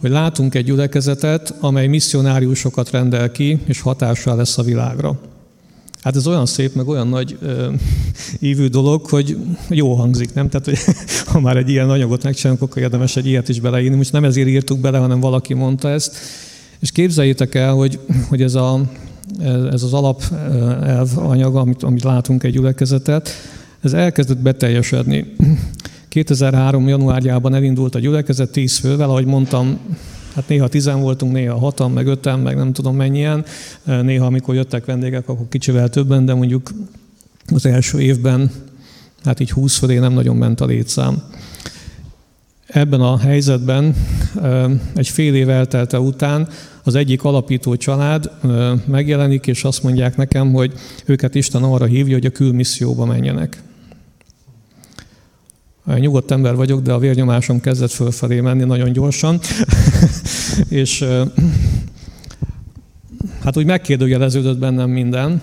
[0.00, 5.18] hogy látunk egy gyülekezetet, amely misszionáriusokat rendel ki, és hatással lesz a világra.
[6.00, 7.72] Hát ez olyan szép, meg olyan nagy ö,
[8.38, 9.36] ívű dolog, hogy
[9.68, 10.48] jó hangzik, nem?
[10.48, 10.78] Tehát, hogy
[11.32, 13.96] ha már egy ilyen anyagot megcsinálunk, akkor érdemes egy ilyet is beleírni.
[13.96, 16.16] Most nem ezért írtuk bele, hanem valaki mondta ezt.
[16.78, 18.80] És képzeljétek el, hogy, hogy ez, a,
[19.72, 23.30] ez az alapelv anyag, amit, amit látunk egy gyülekezetet,
[23.80, 25.26] ez elkezdett beteljesedni.
[26.08, 26.88] 2003.
[26.88, 29.78] januárjában elindult a gyülekezet tíz fővel, ahogy mondtam,
[30.38, 33.44] Hát néha tizen voltunk, néha hatan, meg öten, meg nem tudom mennyien.
[33.84, 36.70] Néha, amikor jöttek vendégek, akkor kicsivel többen, de mondjuk
[37.54, 38.50] az első évben,
[39.24, 41.22] hát így 20 fölé nem nagyon ment a létszám.
[42.66, 43.94] Ebben a helyzetben
[44.94, 46.48] egy fél év eltelte után
[46.82, 48.30] az egyik alapító család
[48.86, 50.72] megjelenik, és azt mondják nekem, hogy
[51.04, 53.62] őket Isten arra hívja, hogy a külmisszióba menjenek.
[55.96, 59.40] Nyugodt ember vagyok, de a vérnyomásom kezdett fölfelé menni nagyon gyorsan,
[60.68, 61.04] és
[63.42, 65.42] hát úgy megkérdőjeleződött bennem minden,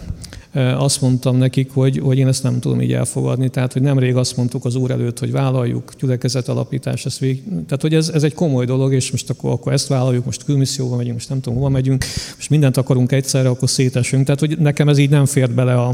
[0.55, 3.49] azt mondtam nekik, hogy, hogy én ezt nem tudom így elfogadni.
[3.49, 7.43] Tehát, hogy nemrég azt mondtuk az úr előtt, hogy vállaljuk gyülekezet alapítás, ezt vég...
[7.43, 10.95] tehát, hogy ez, ez egy komoly dolog, és most akkor, akkor ezt vállaljuk, most külmisszióba
[10.95, 14.25] megyünk, most nem tudom, hova megyünk, most mindent akarunk egyszerre, akkor szétesünk.
[14.25, 15.87] Tehát, hogy nekem ez így nem fért bele a,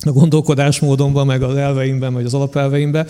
[0.00, 3.06] a gondolkodásmódomba, meg az elveimben, vagy az alapelveimbe.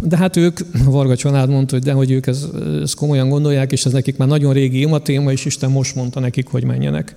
[0.00, 3.84] De hát ők, Varga család mondta, hogy de, hogy ők ezt, ezt komolyan gondolják, és
[3.84, 7.14] ez nekik már nagyon régi ima téma, és Isten most mondta nekik, hogy menjenek.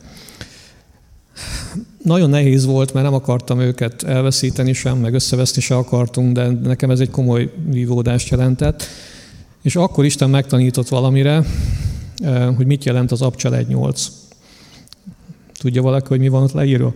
[2.04, 6.90] Nagyon nehéz volt, mert nem akartam őket elveszíteni sem, meg összeveszni se akartunk, de nekem
[6.90, 8.84] ez egy komoly vívódást jelentett.
[9.62, 11.44] És akkor Isten megtanított valamire,
[12.18, 14.08] eh, hogy mit jelent az Abcsel 1.8.
[15.60, 16.94] Tudja valaki, hogy mi van ott leírva?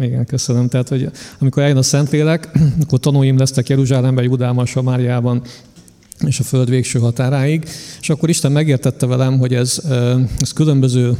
[0.00, 0.68] Igen, köszönöm.
[0.68, 2.50] Tehát, hogy amikor eljön a Szentlélek,
[2.82, 5.42] akkor tanúim lesznek Jeruzsálemben, Judában, Samáriában,
[6.26, 7.68] és a föld végső határáig.
[8.00, 9.82] És akkor Isten megértette velem, hogy ez,
[10.38, 11.16] ez különböző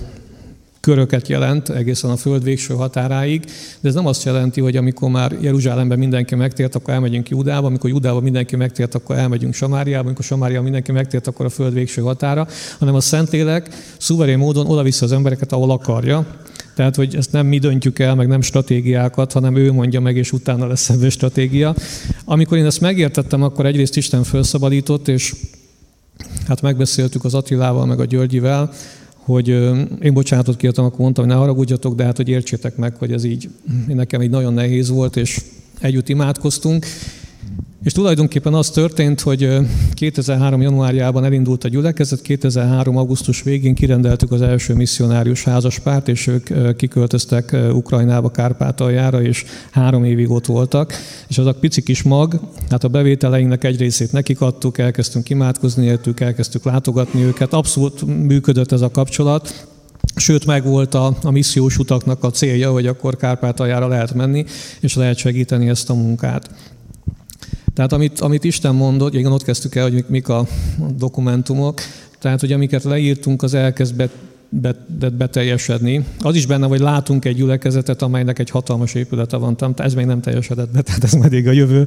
[0.81, 3.45] köröket jelent egészen a föld végső határáig,
[3.81, 7.91] de ez nem azt jelenti, hogy amikor már Jeruzsálemben mindenki megtért, akkor elmegyünk Judába, amikor
[7.91, 12.47] Judába mindenki megtért, akkor elmegyünk Samáriába, amikor Samáriába mindenki megtért, akkor a föld végső határa,
[12.79, 16.27] hanem a Szentlélek szuverén módon oda vissza az embereket, ahol akarja.
[16.77, 20.33] Tehát, hogy ezt nem mi döntjük el, meg nem stratégiákat, hanem ő mondja meg, és
[20.33, 21.75] utána lesz ebből stratégia.
[22.25, 25.35] Amikor én ezt megértettem, akkor egyrészt Isten felszabadított, és
[26.47, 28.73] hát megbeszéltük az Attilával, meg a Györgyivel,
[29.15, 29.49] hogy
[30.03, 33.25] én bocsánatot kértem, akkor mondtam, hogy ne haragudjatok, de hát, hogy értsétek meg, hogy ez
[33.25, 33.49] így
[33.87, 35.41] nekem így nagyon nehéz volt, és
[35.81, 36.87] együtt imádkoztunk,
[37.83, 39.59] és tulajdonképpen az történt, hogy
[39.93, 40.61] 2003.
[40.61, 42.97] januárjában elindult a gyülekezet, 2003.
[42.97, 50.31] augusztus végén kirendeltük az első misszionárius házaspárt, és ők kiköltöztek Ukrajnába, Kárpátaljára, és három évig
[50.31, 50.93] ott voltak.
[51.29, 55.85] És az a pici kis mag, hát a bevételeinknek egy részét nekik adtuk, elkezdtünk imádkozni
[55.85, 57.53] értük, elkezdtük látogatni őket.
[57.53, 59.67] Abszolút működött ez a kapcsolat,
[60.19, 64.45] Sőt, megvolt a, a missziós utaknak a célja, hogy akkor Kárpátaljára lehet menni,
[64.81, 66.51] és lehet segíteni ezt a munkát.
[67.77, 70.47] Tehát amit, amit Isten mondott, igen, ott kezdtük el, hogy mik a
[70.99, 71.81] dokumentumok,
[72.19, 74.11] tehát, hogy amiket leírtunk, az elkezd bet,
[74.49, 76.05] bet, beteljesedni.
[76.21, 80.07] Az is benne, hogy látunk egy gyülekezetet, amelynek egy hatalmas épülete van, tehát ez még
[80.07, 81.87] nem teljesedett be, tehát ez majd a jövő.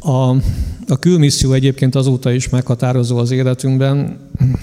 [0.00, 0.30] A,
[0.88, 4.18] a külmisszió egyébként azóta is meghatározó az életünkben.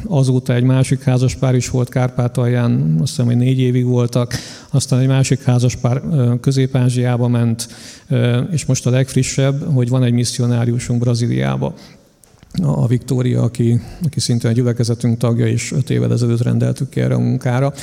[0.07, 4.33] Azóta egy másik házaspár is volt Kárpátalján, azt hiszem, hogy négy évig voltak.
[4.69, 6.01] Aztán egy másik házaspár
[6.41, 7.67] Közép-Ázsiába ment,
[8.51, 11.73] és most a legfrissebb, hogy van egy misszionáriusunk Brazíliába
[12.61, 17.13] a Viktória, aki, aki szintén egy gyülekezetünk tagja, és öt évvel ezelőtt rendeltük ki erre
[17.13, 17.73] a munkára.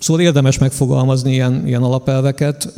[0.00, 2.72] Szóval érdemes megfogalmazni ilyen, ilyen alapelveket,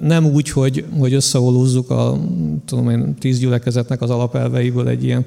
[0.00, 2.20] nem úgy, hogy, hogy összeolúzzuk a
[2.66, 5.24] tudom én, tíz gyülekezetnek az alapelveiből egy ilyen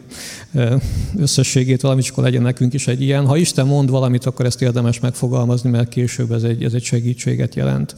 [1.18, 3.26] összességét, valamit, akkor legyen nekünk is egy ilyen.
[3.26, 7.56] Ha Isten mond valamit, akkor ezt érdemes megfogalmazni, mert később ez egy, ez egy segítséget
[7.56, 7.96] jelent.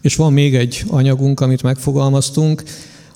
[0.00, 2.62] És van még egy anyagunk, amit megfogalmaztunk,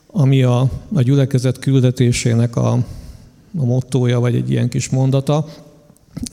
[0.06, 0.60] ami a,
[0.92, 2.72] a gyülekezet küldetésének a,
[3.58, 5.46] a mottója, vagy egy ilyen kis mondata.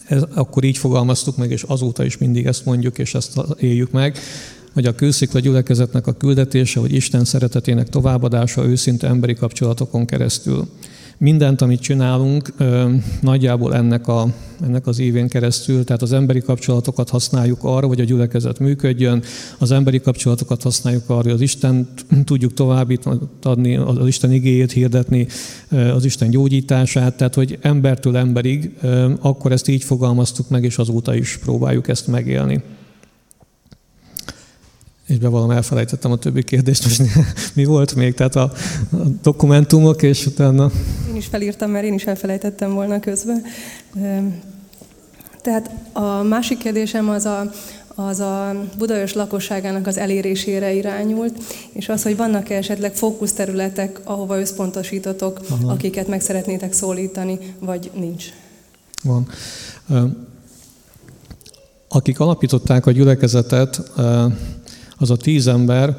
[0.06, 4.18] Ez, akkor így fogalmaztuk meg, és azóta is mindig ezt mondjuk, és ezt éljük meg,
[4.74, 10.68] hogy a kőszikla gyülekezetnek a küldetése, hogy Isten szeretetének továbbadása őszinte emberi kapcsolatokon keresztül
[11.20, 12.54] mindent, amit csinálunk,
[13.22, 14.28] nagyjából ennek, a,
[14.64, 19.24] ennek az évén keresztül, tehát az emberi kapcsolatokat használjuk arra, hogy a gyülekezet működjön,
[19.58, 21.88] az emberi kapcsolatokat használjuk arra, hogy az Isten
[22.24, 25.28] tudjuk továbbítani, az Isten igéjét hirdetni,
[25.94, 28.78] az Isten gyógyítását, tehát hogy embertől emberig,
[29.20, 32.62] akkor ezt így fogalmaztuk meg, és azóta is próbáljuk ezt megélni.
[35.10, 37.02] És bevallom, elfelejtettem a többi kérdést, most
[37.54, 38.42] mi volt még, tehát a,
[38.92, 40.72] a dokumentumok, és utána...
[41.10, 43.44] Én is felírtam, mert én is elfelejtettem volna közben.
[45.42, 47.52] Tehát a másik kérdésem az a,
[47.96, 55.40] az a Budajos lakosságának az elérésére irányult, és az, hogy vannak-e esetleg fókuszterületek, ahova összpontosítotok,
[55.50, 55.72] Aha.
[55.72, 58.26] akiket meg szeretnétek szólítani, vagy nincs?
[59.04, 59.28] Van.
[61.88, 63.92] Akik alapították a gyülekezetet,
[65.00, 65.98] az a tíz ember,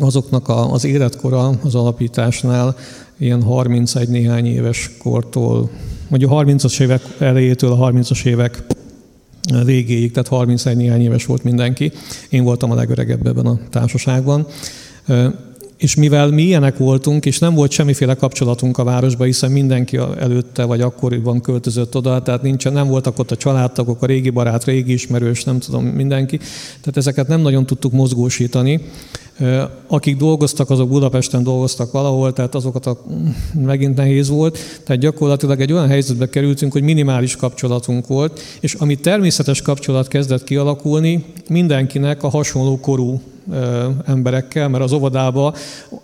[0.00, 2.76] azoknak a, az életkora az alapításnál
[3.18, 5.70] ilyen 31 néhány éves kortól,
[6.08, 8.62] mondjuk a 30-as évek elejétől a 30-as évek
[9.64, 11.92] végéig, tehát 31 néhány éves volt mindenki.
[12.28, 14.46] Én voltam a legöregebb ebben a társaságban.
[15.78, 20.64] És mivel mi ilyenek voltunk, és nem volt semmiféle kapcsolatunk a városba, hiszen mindenki előtte
[20.64, 24.92] vagy akkoriban költözött oda, tehát nincsen, nem voltak ott a családtagok, a régi barát, régi
[24.92, 26.36] ismerős, nem tudom, mindenki.
[26.80, 28.80] Tehát ezeket nem nagyon tudtuk mozgósítani.
[29.86, 33.04] Akik dolgoztak, azok Budapesten dolgoztak valahol, tehát azokat a,
[33.64, 34.58] megint nehéz volt.
[34.84, 40.44] Tehát gyakorlatilag egy olyan helyzetbe kerültünk, hogy minimális kapcsolatunk volt, és ami természetes kapcsolat kezdett
[40.44, 43.20] kialakulni, mindenkinek a hasonló korú
[44.06, 45.54] emberekkel, mert az óvodába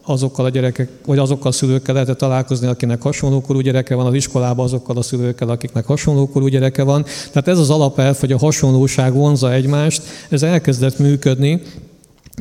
[0.03, 4.15] azokkal a gyerekek, vagy azokkal a szülőkkel lehetett találkozni, akinek hasonló korú gyereke van, az
[4.15, 7.05] iskolába azokkal a szülőkkel, akiknek hasonló korú gyereke van.
[7.33, 11.61] Tehát ez az alapelv, hogy a hasonlóság vonza egymást, ez elkezdett működni,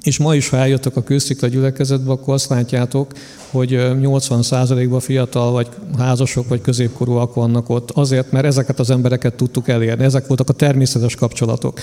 [0.01, 3.11] és ma is, ha eljöttek a közszikla gyülekezetbe, akkor azt látjátok,
[3.51, 9.67] hogy 80%-ban fiatal, vagy házasok, vagy középkorúak vannak ott, azért, mert ezeket az embereket tudtuk
[9.67, 10.03] elérni.
[10.03, 11.79] Ezek voltak a természetes kapcsolatok.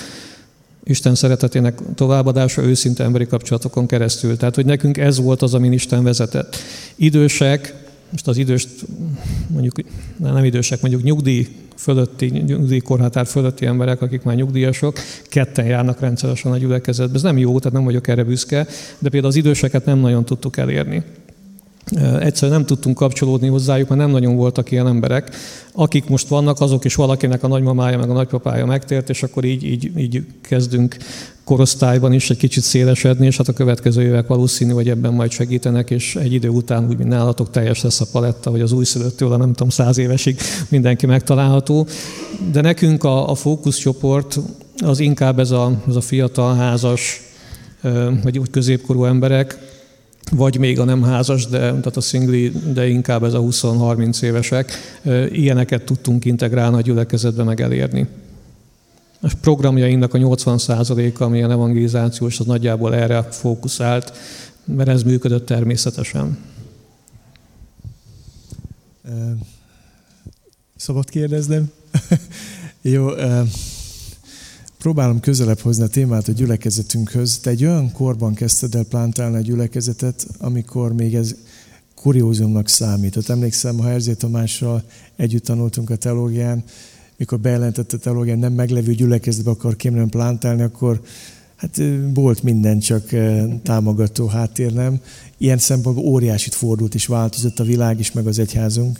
[0.83, 4.37] Isten szeretetének továbbadása őszinte emberi kapcsolatokon keresztül.
[4.37, 6.55] Tehát, hogy nekünk ez volt az, amin Isten vezetett.
[6.95, 7.75] Idősek,
[8.11, 8.69] most az időst,
[9.47, 9.75] mondjuk
[10.17, 16.57] nem idősek, mondjuk nyugdíj fölötti, nyugdíjkorhatár fölötti emberek, akik már nyugdíjasok, ketten járnak rendszeresen a
[16.57, 17.15] gyülekezetbe.
[17.15, 18.67] Ez nem jó, tehát nem vagyok erre büszke,
[18.99, 21.03] de például az időseket nem nagyon tudtuk elérni.
[22.19, 25.35] Egyszerűen nem tudtunk kapcsolódni hozzájuk, mert nem nagyon voltak ilyen emberek.
[25.73, 29.63] Akik most vannak, azok is valakinek a nagymamája meg a nagypapája megtért, és akkor így,
[29.63, 30.97] így, így kezdünk
[31.43, 35.89] korosztályban is egy kicsit szélesedni, és hát a következő évek valószínű, hogy ebben majd segítenek,
[35.89, 39.37] és egy idő után, úgy, mint nálatok, teljes lesz a paletta, hogy az újszülöttől a
[39.37, 40.39] nem tudom, száz évesig
[40.69, 41.87] mindenki megtalálható.
[42.51, 44.39] De nekünk a, a fókuszcsoport
[44.83, 47.21] az inkább ez a, ez a fiatal házas,
[48.23, 49.70] vagy úgy középkorú emberek,
[50.31, 54.71] vagy még a nem házas, de, tehát a szingli, de inkább ez a 20-30 évesek.
[55.31, 58.07] Ilyeneket tudtunk integrálni a gyülekezetbe meg elérni.
[59.21, 64.13] A programjainknak a 80%-a, amilyen evangelizációs, az nagyjából erre fókuszált,
[64.65, 66.37] mert ez működött természetesen.
[70.75, 71.71] Szabad kérdeznem?
[72.81, 73.07] Jó,
[74.81, 77.39] próbálom közelebb hozni a témát a gyülekezetünkhöz.
[77.39, 81.35] Te egy olyan korban kezdted el plántálni a gyülekezetet, amikor még ez
[81.95, 83.13] kuriózumnak számít.
[83.13, 84.83] Tehát emlékszem, ha Erzé Tamással
[85.15, 86.63] együtt tanultunk a teológián,
[87.17, 91.01] mikor bejelentette a teológián, nem meglevő gyülekezetbe akar kémlően plántálni, akkor
[91.55, 91.81] hát
[92.13, 93.09] volt minden, csak
[93.63, 94.99] támogató háttér nem.
[95.37, 98.99] Ilyen szempontból óriásit fordult és változott a világ is, meg az egyházunk,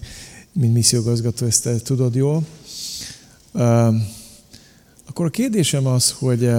[0.51, 2.45] mint missziógazgató, ezt te tudod jól.
[5.11, 6.49] Akkor a kérdésem az, hogy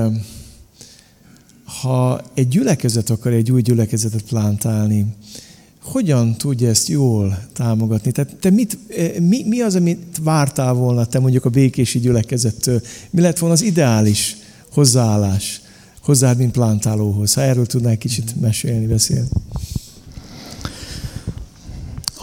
[1.81, 5.07] ha egy gyülekezet akar egy új gyülekezetet plántálni,
[5.83, 8.13] hogyan tudja ezt jól támogatni?
[8.13, 8.79] Tehát te mit,
[9.19, 12.81] mi, mi az, amit vártál volna te mondjuk a békési gyülekezettől?
[13.11, 14.37] Mi lett volna az ideális
[14.73, 15.61] hozzáállás
[16.03, 17.35] hozzád, mint plántálóhoz?
[17.35, 19.29] Ha erről tudnál kicsit mesélni, beszélni.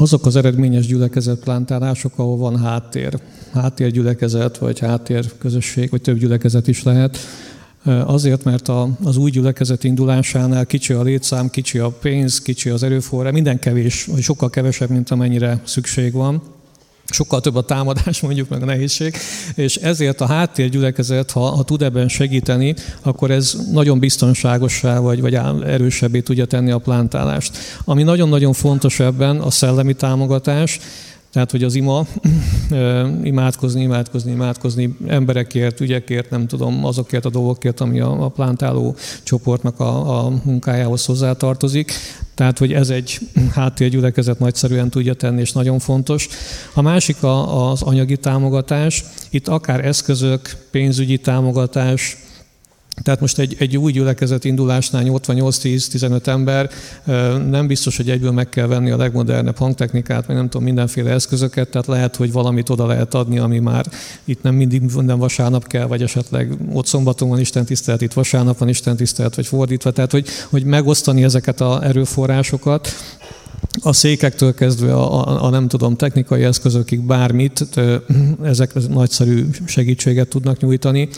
[0.01, 3.19] Azok az eredményes gyülekezetplántálások, ahol van háttér,
[3.53, 7.17] háttérgyülekezet, vagy háttérközösség, vagy több gyülekezet is lehet,
[8.05, 8.67] Azért, mert
[9.03, 14.05] az új gyülekezet indulásánál kicsi a létszám, kicsi a pénz, kicsi az erőforrás, minden kevés,
[14.05, 16.41] vagy sokkal kevesebb, mint amennyire szükség van.
[17.11, 19.17] Sokkal több a támadás, mondjuk meg a nehézség,
[19.55, 25.33] és ezért a háttérgyülekezet, ha, ha tud ebben segíteni, akkor ez nagyon biztonságossá vagy, vagy
[25.63, 27.57] erősebbé tudja tenni a plántálást.
[27.85, 30.79] Ami nagyon-nagyon fontos ebben a szellemi támogatás,
[31.31, 32.05] tehát, hogy az ima,
[33.23, 39.79] imádkozni, imádkozni, imádkozni emberekért, ügyekért, nem tudom, azokért a dolgokért, ami a, a plántáló csoportnak
[39.79, 41.91] a, a munkájához hozzátartozik.
[42.39, 43.19] Tehát, hogy ez egy
[43.55, 46.27] háttérgyülekezet nagyszerűen tudja tenni, és nagyon fontos.
[46.73, 49.03] A másik az anyagi támogatás.
[49.29, 52.17] Itt akár eszközök, pénzügyi támogatás,
[53.03, 56.69] tehát most egy, egy új gyülekezet indulásnál 88-10-15 ember,
[57.49, 61.69] nem biztos, hogy egyből meg kell venni a legmodernebb hangtechnikát, meg nem tudom, mindenféle eszközöket,
[61.69, 63.85] tehát lehet, hogy valamit oda lehet adni, ami már
[64.25, 68.57] itt nem mindig minden vasárnap kell, vagy esetleg ott szombaton van Isten tisztelet, itt vasárnap
[68.57, 72.89] van Isten tisztelet, vagy fordítva, tehát hogy, hogy megosztani ezeket az erőforrásokat,
[73.81, 77.65] a székektől kezdve a, a, a nem tudom, technikai eszközökig bármit,
[78.43, 81.09] ezek nagyszerű segítséget tudnak nyújtani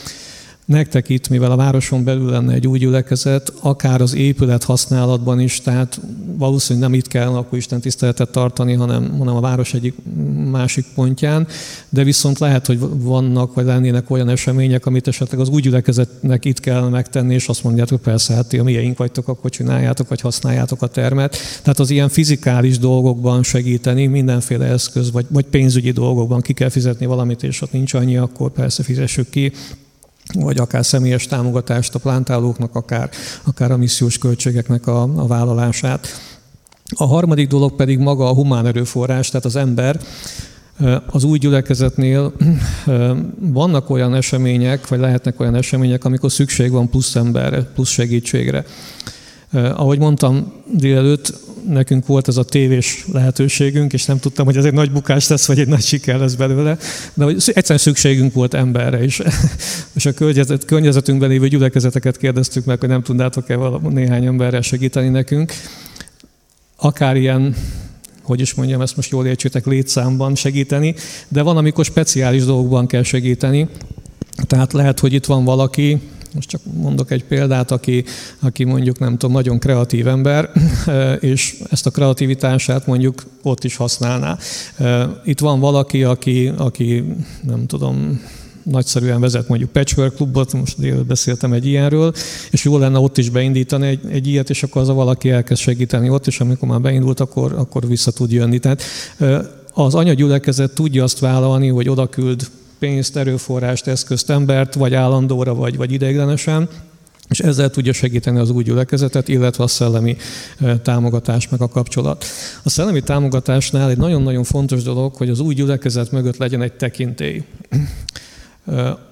[0.72, 5.62] nektek itt, mivel a városon belül lenne egy új gyülekezet, akár az épület használatban is,
[5.62, 6.02] tehát
[6.38, 9.94] valószínűleg nem itt kell akkor Isten tiszteletet tartani, hanem, hanem a város egyik
[10.52, 11.48] másik pontján,
[11.90, 16.60] de viszont lehet, hogy vannak, vagy lennének olyan események, amit esetleg az új gyülekezetnek itt
[16.60, 20.82] kell megtenni, és azt mondjátok, persze, hát ti a miénk vagytok, akkor csináljátok, vagy használjátok
[20.82, 21.38] a termet.
[21.62, 27.06] Tehát az ilyen fizikális dolgokban segíteni, mindenféle eszköz, vagy, vagy pénzügyi dolgokban ki kell fizetni
[27.06, 29.52] valamit, és ott nincs annyi, akkor persze fizessük ki
[30.34, 33.10] vagy akár személyes támogatást a plántálóknak, akár,
[33.44, 36.08] akár a missziós költségeknek a, a vállalását.
[36.96, 40.00] A harmadik dolog pedig maga a humán erőforrás, tehát az ember.
[41.06, 42.34] Az új gyülekezetnél
[43.40, 48.66] vannak olyan események, vagy lehetnek olyan események, amikor szükség van plusz emberre, plusz segítségre.
[49.52, 51.34] Ahogy mondtam délelőtt,
[51.68, 55.48] nekünk volt ez a tévés lehetőségünk, és nem tudtam, hogy ez egy nagy bukás lesz,
[55.48, 56.78] vagy egy nagy siker lesz belőle,
[57.14, 59.22] de hogy egyszerűen szükségünk volt emberre is.
[59.96, 63.58] és a környezet, környezetünkben lévő gyülekezeteket kérdeztük meg, hogy nem tudnátok-e
[63.90, 65.54] néhány emberrel segíteni nekünk.
[66.76, 67.56] Akár ilyen
[68.24, 70.96] hogy is mondjam, ezt most jól értsétek, létszámban segíteni,
[71.28, 73.68] de van, amikor speciális dolgokban kell segíteni.
[74.48, 76.02] Tehát lehet, hogy itt van valaki,
[76.34, 78.04] most csak mondok egy példát, aki,
[78.40, 80.50] aki mondjuk nem tudom, nagyon kreatív ember,
[81.20, 84.38] és ezt a kreativitását mondjuk ott is használná.
[85.26, 87.04] Itt van valaki, aki, aki
[87.44, 88.22] nem tudom,
[88.64, 92.14] nagyszerűen vezet mondjuk Patchwork klubot, most délután beszéltem egy ilyenről,
[92.52, 95.62] és jó lenne ott is beindítani egy, egy ilyet, és akkor az a valaki elkezd
[95.62, 98.60] segíteni ott, és amikor már beindult, akkor, akkor vissza tud jönni.
[98.60, 98.84] Tehát
[99.74, 102.48] az anyagyülekezet tudja azt vállalni, hogy oda küld
[102.82, 106.70] pénzt, erőforrást, eszközt, embert, vagy állandóra, vagy, vagy ideiglenesen,
[107.30, 110.18] és ezzel tudja segíteni az új gyülekezetet, illetve a szellemi
[110.84, 112.26] támogatás meg a kapcsolat.
[112.64, 117.44] A szellemi támogatásnál egy nagyon-nagyon fontos dolog, hogy az új gyülekezet mögött legyen egy tekintély.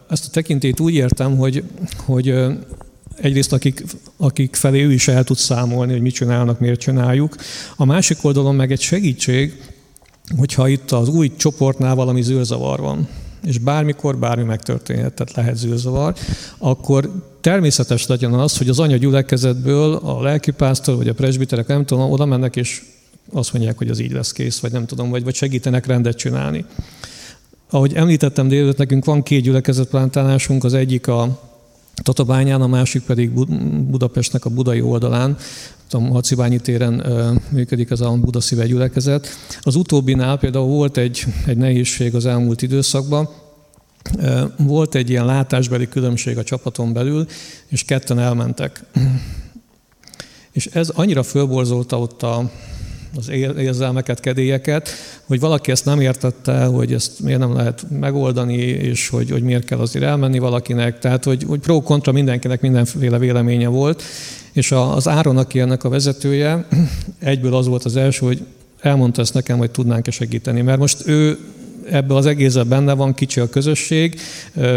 [0.10, 1.64] Ezt a tekintélyt úgy értem, hogy,
[2.06, 2.36] hogy
[3.22, 3.84] egyrészt akik,
[4.18, 7.36] akik felé ő is el tud számolni, hogy mit csinálnak, miért csináljuk.
[7.76, 9.62] A másik oldalon meg egy segítség,
[10.38, 13.08] hogyha itt az új csoportnál valami zűrzavar van,
[13.46, 16.16] és bármikor bármi megtörténhet, tehát lehet zűrzavar,
[16.58, 17.12] akkor
[17.42, 22.26] természetes legyen az, hogy az anya gyülekezetből a lelkipásztor vagy a presbiterek, nem tudom, oda
[22.26, 22.84] mennek, és
[23.34, 26.66] azt mondják, hogy az így lesz kész, vagy nem tudom, vagy, vagy segítenek rendet csinálni.
[27.70, 31.40] Ahogy említettem délőtt, nekünk van két gyülekezetplántálásunk, az egyik a
[32.04, 33.32] Tatabányán, a másik pedig
[33.90, 35.38] Budapestnek a budai oldalán,
[35.94, 37.04] a Hacibányi téren
[37.50, 39.28] működik ez a Buda Szíve gyülekezet.
[39.62, 43.30] Az utóbbinál például volt egy, egy nehézség az elmúlt időszakban,
[44.58, 47.26] volt egy ilyen látásbeli különbség a csapaton belül,
[47.68, 48.84] és ketten elmentek.
[50.52, 52.52] És ez annyira fölborzolta ott a,
[53.18, 54.90] az érzelmeket, kedélyeket,
[55.26, 59.66] hogy valaki ezt nem értette, hogy ezt miért nem lehet megoldani, és hogy, hogy miért
[59.66, 61.00] kell azért elmenni valakinek.
[61.00, 64.04] Tehát, hogy, hogy pro-kontra mindenkinek mindenféle véleménye volt.
[64.52, 66.68] És az Áron, aki ennek a vezetője,
[67.20, 68.46] egyből az volt az első, hogy
[68.80, 70.62] elmondta ezt nekem, hogy tudnánk-e segíteni.
[70.62, 71.38] Mert most ő
[71.92, 74.20] ebben az egészben benne van, kicsi a közösség,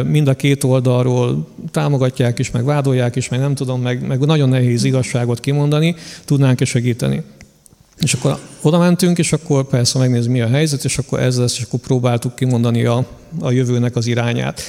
[0.06, 4.48] mind a két oldalról támogatják is, meg vádolják is, meg nem tudom, meg, meg nagyon
[4.48, 7.22] nehéz igazságot kimondani, tudnánk-e segíteni.
[7.98, 11.62] És akkor oda mentünk, és akkor persze megnézni, mi a helyzet, és akkor ezzel és
[11.62, 13.06] akkor próbáltuk kimondani a,
[13.40, 14.60] a jövőnek az irányát.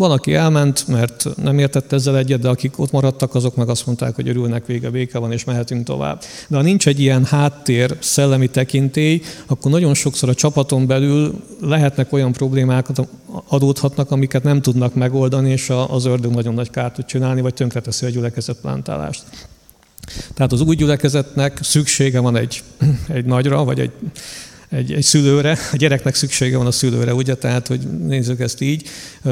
[0.00, 3.86] Van, aki elment, mert nem értett ezzel egyet, de akik ott maradtak, azok meg azt
[3.86, 6.22] mondták, hogy örülnek, vége, béke van, és mehetünk tovább.
[6.48, 12.12] De ha nincs egy ilyen háttér, szellemi tekintély, akkor nagyon sokszor a csapaton belül lehetnek
[12.12, 12.86] olyan problémák,
[13.48, 18.06] adódhatnak, amiket nem tudnak megoldani, és az ördög nagyon nagy kárt tud csinálni, vagy tönkreteszi
[18.06, 19.22] a gyülekezet plántálást.
[20.34, 22.62] Tehát az új gyülekezetnek szüksége van egy,
[23.08, 23.90] egy nagyra, vagy egy,
[24.70, 27.34] egy, egy szülőre, a gyereknek szüksége van a szülőre, ugye?
[27.34, 28.88] Tehát, hogy nézzük ezt így.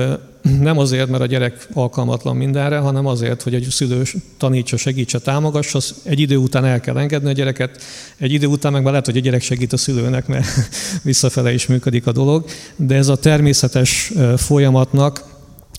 [0.61, 4.03] Nem azért, mert a gyerek alkalmatlan mindenre, hanem azért, hogy egy szülő
[4.37, 7.83] tanítsa, segítse, támogassa, egy idő után el kell engedni a gyereket,
[8.17, 10.47] egy idő után meg már lehet, hogy a gyerek segít a szülőnek, mert
[11.03, 12.45] visszafele is működik a dolog,
[12.77, 15.25] de ez a természetes folyamatnak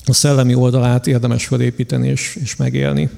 [0.05, 3.09] a szellemi oldalát érdemes felépíteni és, és megélni.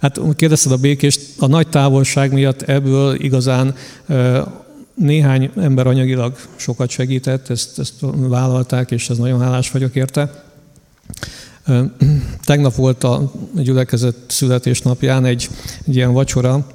[0.00, 3.74] Hát kérdezted a békést, a nagy távolság miatt ebből igazán
[4.94, 10.44] néhány ember anyagilag sokat segített, ezt, ezt vállalták, és ez nagyon hálás vagyok érte.
[12.44, 15.48] Tegnap volt a gyülekezet születésnapján egy,
[15.86, 16.66] egy ilyen vacsora,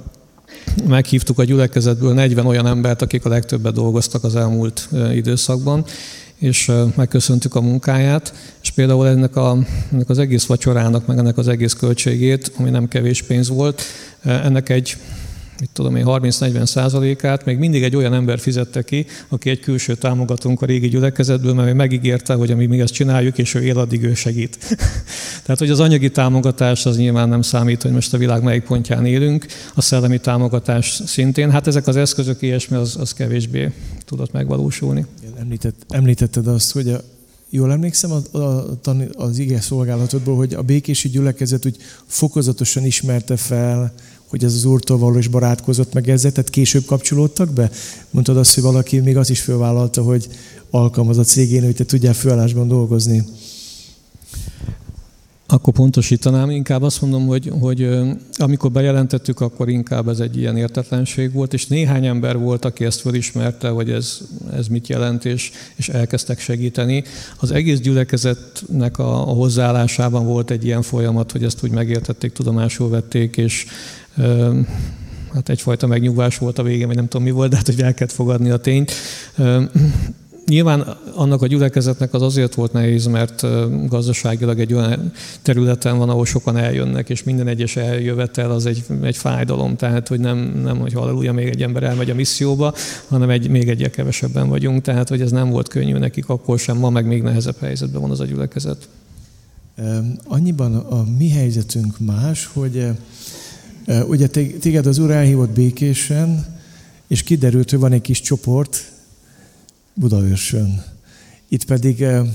[0.88, 5.84] meghívtuk a gyülekezetből 40 olyan embert, akik a legtöbbet dolgoztak az elmúlt időszakban,
[6.44, 9.58] és megköszöntük a munkáját, és például ennek, a,
[9.92, 13.82] ennek az egész vacsorának, meg ennek az egész költségét, ami nem kevés pénz volt,
[14.22, 14.96] ennek egy
[15.60, 19.94] mit tudom én, 30-40 százalékát még mindig egy olyan ember fizette ki, aki egy külső
[19.94, 24.02] támogatónk a régi gyülekezetből, mert megígérte, hogy amíg mi ezt csináljuk, és ő él, addig
[24.02, 24.58] ő segít.
[25.44, 29.06] Tehát, hogy az anyagi támogatás az nyilván nem számít, hogy most a világ melyik pontján
[29.06, 31.50] élünk, a szellemi támogatás szintén.
[31.50, 33.72] Hát ezek az eszközök, ilyesmi, az, az kevésbé
[34.04, 35.06] tudott megvalósulni.
[35.44, 37.00] Említett, említetted azt, hogy a,
[37.50, 38.78] jól emlékszem a, a,
[39.12, 41.76] az ige szolgálatodból, hogy a békési gyülekezet úgy
[42.06, 43.94] fokozatosan ismerte fel
[44.34, 47.70] hogy ez az úrtól való is barátkozott meg ezzel, tehát később kapcsolódtak be?
[48.10, 50.28] Mondtad azt, hogy valaki még azt is fölvállalta, hogy
[50.70, 53.24] alkalmaz a cégén, hogy te tudjál főállásban dolgozni.
[55.54, 57.88] Akkor pontosítanám, inkább azt mondom, hogy, hogy
[58.36, 63.00] amikor bejelentettük, akkor inkább ez egy ilyen értetlenség volt, és néhány ember volt, aki ezt
[63.00, 64.18] felismerte, hogy ez,
[64.52, 67.04] ez mit jelent, és, és elkezdtek segíteni.
[67.40, 72.88] Az egész gyülekezetnek a, a hozzáállásában volt egy ilyen folyamat, hogy ezt úgy megértették, tudomásul
[72.88, 73.66] vették, és
[75.34, 77.94] hát egyfajta megnyugvás volt a vége, vagy nem tudom mi volt, de hát hogy el
[77.94, 78.92] kellett fogadni a tényt.
[80.46, 80.80] Nyilván
[81.14, 83.46] annak a gyülekezetnek az azért volt nehéz, mert
[83.88, 89.16] gazdaságilag egy olyan területen van, ahol sokan eljönnek, és minden egyes eljövetel az egy, egy
[89.16, 89.76] fájdalom.
[89.76, 92.74] Tehát, hogy nem, nem hogy halleluja, még egy ember elmegy a misszióba,
[93.08, 94.82] hanem egy, még egyel kevesebben vagyunk.
[94.82, 98.10] Tehát, hogy ez nem volt könnyű nekik akkor sem, ma meg még nehezebb helyzetben van
[98.10, 98.88] az a gyülekezet.
[100.24, 102.86] Annyiban a mi helyzetünk más, hogy
[104.06, 104.26] ugye
[104.60, 106.44] téged az Úr elhívott békésen,
[107.06, 108.92] és kiderült, hogy van egy kis csoport,
[109.94, 110.84] Budaörsön.
[111.48, 112.26] Itt pedig eh,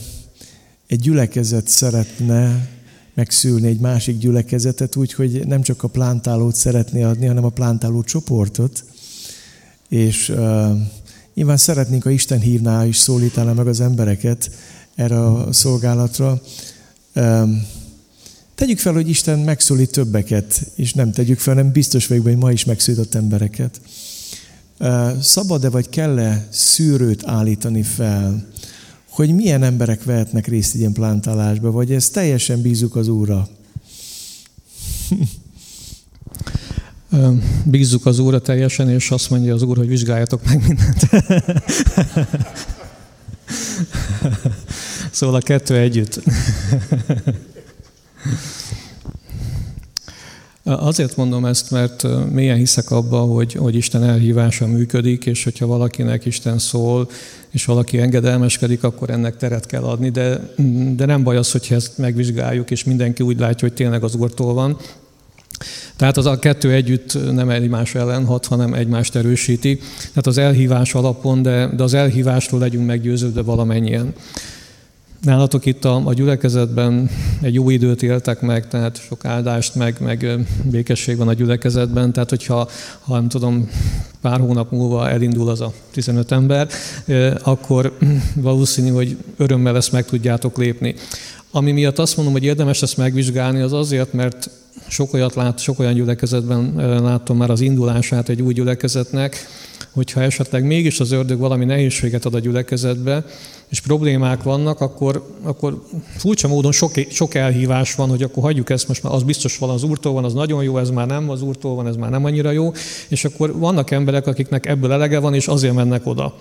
[0.88, 2.70] egy gyülekezet szeretne
[3.14, 8.84] megszülni egy másik gyülekezetet, úgyhogy nem csak a plántálót szeretné adni, hanem a plántáló csoportot.
[9.90, 10.70] És uh,
[11.34, 14.52] nyilván szeretnénk, ha Isten hívná és szólítaná meg az embereket
[14.96, 16.42] erre a szolgálatra.
[17.16, 17.66] Um,
[18.56, 22.52] tegyük fel, hogy Isten megszólít többeket, és nem tegyük fel, nem biztos vagyok, hogy ma
[22.52, 23.82] is megszólított embereket
[25.22, 28.48] szabad-e vagy kell-e szűrőt állítani fel,
[29.10, 33.48] hogy milyen emberek vehetnek részt ilyen plántálásba, vagy ez teljesen bízunk az Úrra?
[37.64, 41.10] Bízzuk az Úrra teljesen, és azt mondja az Úr, hogy vizsgáljatok meg mindent.
[45.12, 46.22] szóval a kettő együtt.
[50.78, 56.26] Azért mondom ezt, mert mélyen hiszek abba, hogy, hogy Isten elhívása működik, és hogyha valakinek
[56.26, 57.10] Isten szól,
[57.50, 60.54] és valaki engedelmeskedik, akkor ennek teret kell adni, de,
[60.96, 64.54] de nem baj az, hogyha ezt megvizsgáljuk, és mindenki úgy látja, hogy tényleg az Úrtól
[64.54, 64.78] van.
[65.96, 69.78] Tehát az a kettő együtt nem egymás ellen hat, hanem egymást erősíti.
[70.00, 74.14] Tehát az elhívás alapon, de, de az elhívástól legyünk meggyőződve valamennyien.
[75.22, 77.10] Nálatok itt a, a gyülekezetben
[77.42, 82.30] egy jó időt éltek meg, tehát sok áldást, meg, meg békesség van a gyülekezetben, tehát
[82.30, 83.70] hogyha, ha nem tudom,
[84.22, 86.68] pár hónap múlva elindul az a 15 ember,
[87.44, 87.98] akkor
[88.36, 90.96] valószínű, hogy örömmel ezt meg tudjátok lépni.
[91.52, 94.50] Ami miatt azt mondom, hogy érdemes ezt megvizsgálni, az azért, mert
[94.88, 99.48] sok, olyat lát, sok olyan gyülekezetben láttam már az indulását egy új gyülekezetnek,
[99.92, 103.26] hogyha esetleg mégis az ördög valami nehézséget ad a gyülekezetbe,
[103.70, 105.84] és problémák vannak, akkor, akkor
[106.18, 109.70] furcsa módon sok, sok elhívás van, hogy akkor hagyjuk ezt, most már az biztos van
[109.70, 112.26] az úrtól van, az nagyon jó, ez már nem az úrtól van, ez már nem
[112.26, 112.72] annyira jó,
[113.08, 116.36] és akkor vannak emberek, akiknek ebből elege van, és azért mennek oda.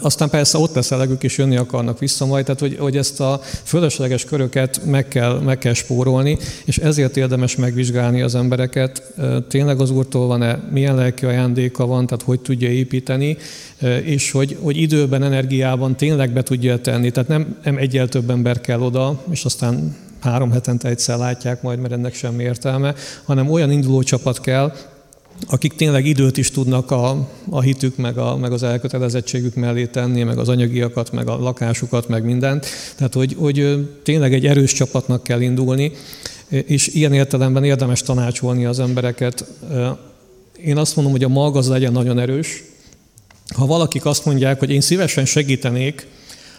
[0.00, 3.40] Aztán persze ott lesz elegük, és jönni akarnak vissza majd, tehát hogy, hogy ezt a
[3.62, 9.02] fölösleges köröket meg kell, meg kell spórolni, és ezért érdemes megvizsgálni az embereket.
[9.48, 13.36] Tényleg az Úrtól van-e, milyen lelki ajándéka van, tehát hogy tudja építeni,
[14.02, 17.10] és hogy, hogy időben, energiában tényleg be tudja tenni.
[17.10, 21.80] Tehát nem, nem egyel több ember kell oda, és aztán három hetente egyszer látják majd,
[21.80, 22.94] mert ennek semmi értelme,
[23.24, 24.72] hanem olyan induló csapat kell,
[25.46, 30.22] akik tényleg időt is tudnak a, a hitük, meg, a, meg az elkötelezettségük mellé tenni,
[30.22, 32.66] meg az anyagiakat, meg a lakásukat, meg mindent.
[32.96, 35.92] Tehát, hogy, hogy tényleg egy erős csapatnak kell indulni,
[36.48, 39.44] és ilyen értelemben érdemes tanácsolni az embereket.
[40.64, 42.64] Én azt mondom, hogy a mag az legyen nagyon erős.
[43.54, 46.06] Ha valakik azt mondják, hogy én szívesen segítenék,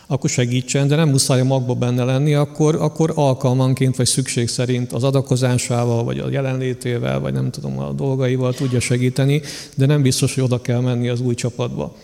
[0.08, 4.94] akkor segítsen, de nem muszáj a magba benne lenni, akkor, akkor alkalmanként vagy szükség szerint
[4.94, 9.42] az adakozásával, vagy a jelenlétével, vagy nem tudom, a dolgaival tudja segíteni,
[9.76, 11.96] de nem biztos, hogy oda kell menni az új csapatba.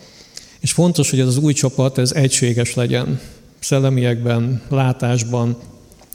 [0.60, 3.20] És fontos, hogy ez az új csapat ez egységes legyen,
[3.58, 5.56] szellemiekben, látásban,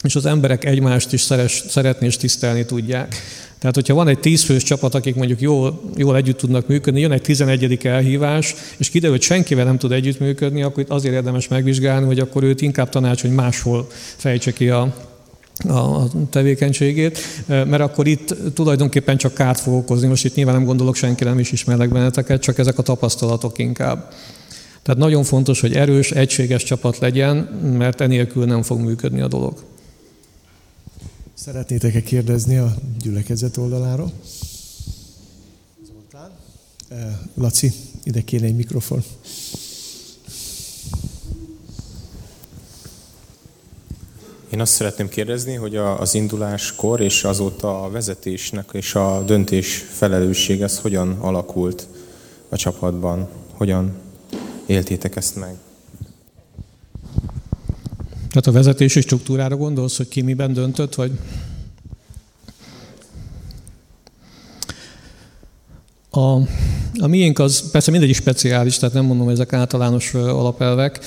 [0.03, 3.15] és az emberek egymást is szeres, szeretni és tisztelni tudják.
[3.60, 7.22] Tehát, hogyha van egy tízfős csapat, akik mondjuk jól, jól együtt tudnak működni, jön egy
[7.22, 12.20] tizenegyedik elhívás, és kiderül, hogy senkivel nem tud együttműködni, akkor itt azért érdemes megvizsgálni, hogy
[12.20, 14.93] akkor őt inkább tanács, hogy máshol fejtse ki a,
[15.68, 20.07] a tevékenységét, mert akkor itt tulajdonképpen csak kárt fog okozni.
[20.07, 24.14] Most itt nyilván nem gondolok senki, nem is ismerlek benneteket, csak ezek a tapasztalatok inkább.
[24.84, 27.36] Tehát nagyon fontos, hogy erős, egységes csapat legyen,
[27.78, 29.53] mert enélkül nem fog működni a dolog.
[31.39, 34.11] Szeretnétek-e kérdezni a gyülekezet oldaláról?
[35.85, 36.31] Zoltán?
[36.87, 37.71] Eh, Laci,
[38.03, 39.03] ide kéne egy mikrofon.
[44.49, 50.61] Én azt szeretném kérdezni, hogy az induláskor és azóta a vezetésnek és a döntés felelősség,
[50.61, 51.87] ez hogyan alakult
[52.49, 53.29] a csapatban?
[53.51, 53.97] Hogyan
[54.65, 55.57] éltétek ezt meg?
[58.39, 61.11] Tehát a vezetési struktúrára gondolsz, hogy ki miben döntött, vagy?
[66.09, 66.35] A,
[66.99, 70.99] a miénk az persze mindegyik speciális, tehát nem mondom, hogy ezek általános alapelvek,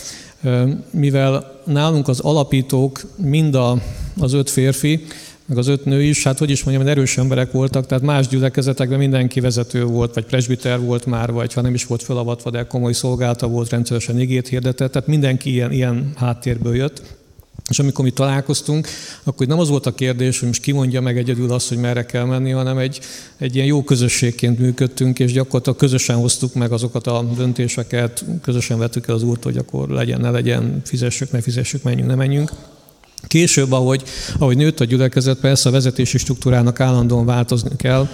[0.90, 3.82] mivel nálunk az alapítók mind a,
[4.18, 5.06] az öt férfi,
[5.46, 8.98] meg az öt nő is, hát hogy is mondjam, erős emberek voltak, tehát más gyülekezetekben
[8.98, 12.92] mindenki vezető volt, vagy presbiter volt már, vagy ha nem is volt felavatva, de komoly
[12.92, 17.20] szolgálta volt, rendszeresen igét hirdetett, tehát mindenki ilyen, ilyen háttérből jött.
[17.72, 18.88] És amikor mi találkoztunk,
[19.24, 22.06] akkor nem az volt a kérdés, hogy most ki mondja meg egyedül azt, hogy merre
[22.06, 23.00] kell menni, hanem egy,
[23.36, 29.08] egy ilyen jó közösségként működtünk, és gyakorlatilag közösen hoztuk meg azokat a döntéseket, közösen vettük
[29.08, 32.52] el az úrt, hogy akkor legyen, ne legyen, fizessük, ne fizessük, menjünk, ne menjünk.
[33.26, 34.02] Később, ahogy,
[34.38, 38.08] ahogy nőtt a gyülekezet, persze a vezetési struktúrának állandóan változni kell,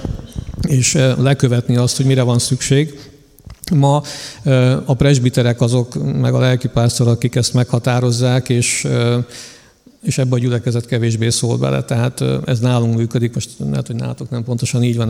[0.68, 3.00] és eh, lekövetni azt, hogy mire van szükség.
[3.74, 4.02] Ma
[4.84, 8.86] a presbiterek azok, meg a lelkipásztor, akik ezt meghatározzák, és
[10.02, 14.30] és ebbe a gyülekezet kevésbé szól bele, tehát ez nálunk működik, most lehet, hogy nálatok
[14.30, 15.08] nem pontosan így van.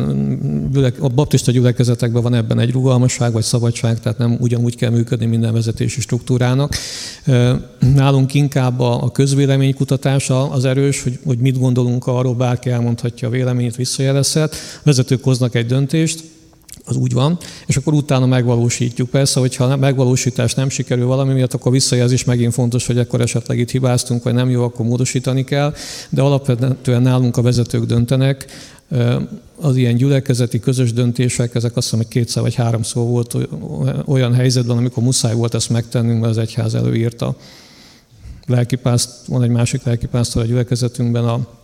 [1.00, 5.52] A baptista gyülekezetekben van ebben egy rugalmasság vagy szabadság, tehát nem ugyanúgy kell működni minden
[5.52, 6.74] vezetési struktúrának.
[7.94, 13.76] Nálunk inkább a közvéleménykutatása az erős, hogy, hogy mit gondolunk arról, bárki elmondhatja a véleményét,
[13.76, 14.56] visszajelezhet.
[14.82, 16.24] Vezetők hoznak egy döntést,
[16.88, 19.10] az úgy van, és akkor utána megvalósítjuk.
[19.10, 23.58] Persze, hogyha a megvalósítás nem sikerül valami miatt, akkor visszajelzés megint fontos, hogy akkor esetleg
[23.58, 25.74] itt hibáztunk, vagy nem jó, akkor módosítani kell,
[26.10, 28.46] de alapvetően nálunk a vezetők döntenek,
[29.60, 33.36] az ilyen gyülekezeti közös döntések, ezek azt hiszem, hogy kétszer vagy háromszor volt
[34.06, 37.36] olyan helyzetben, amikor muszáj volt ezt megtennünk, mert az egyház előírta.
[38.46, 41.57] Lelkipászt, van egy másik lelkipásztor a gyülekezetünkben, a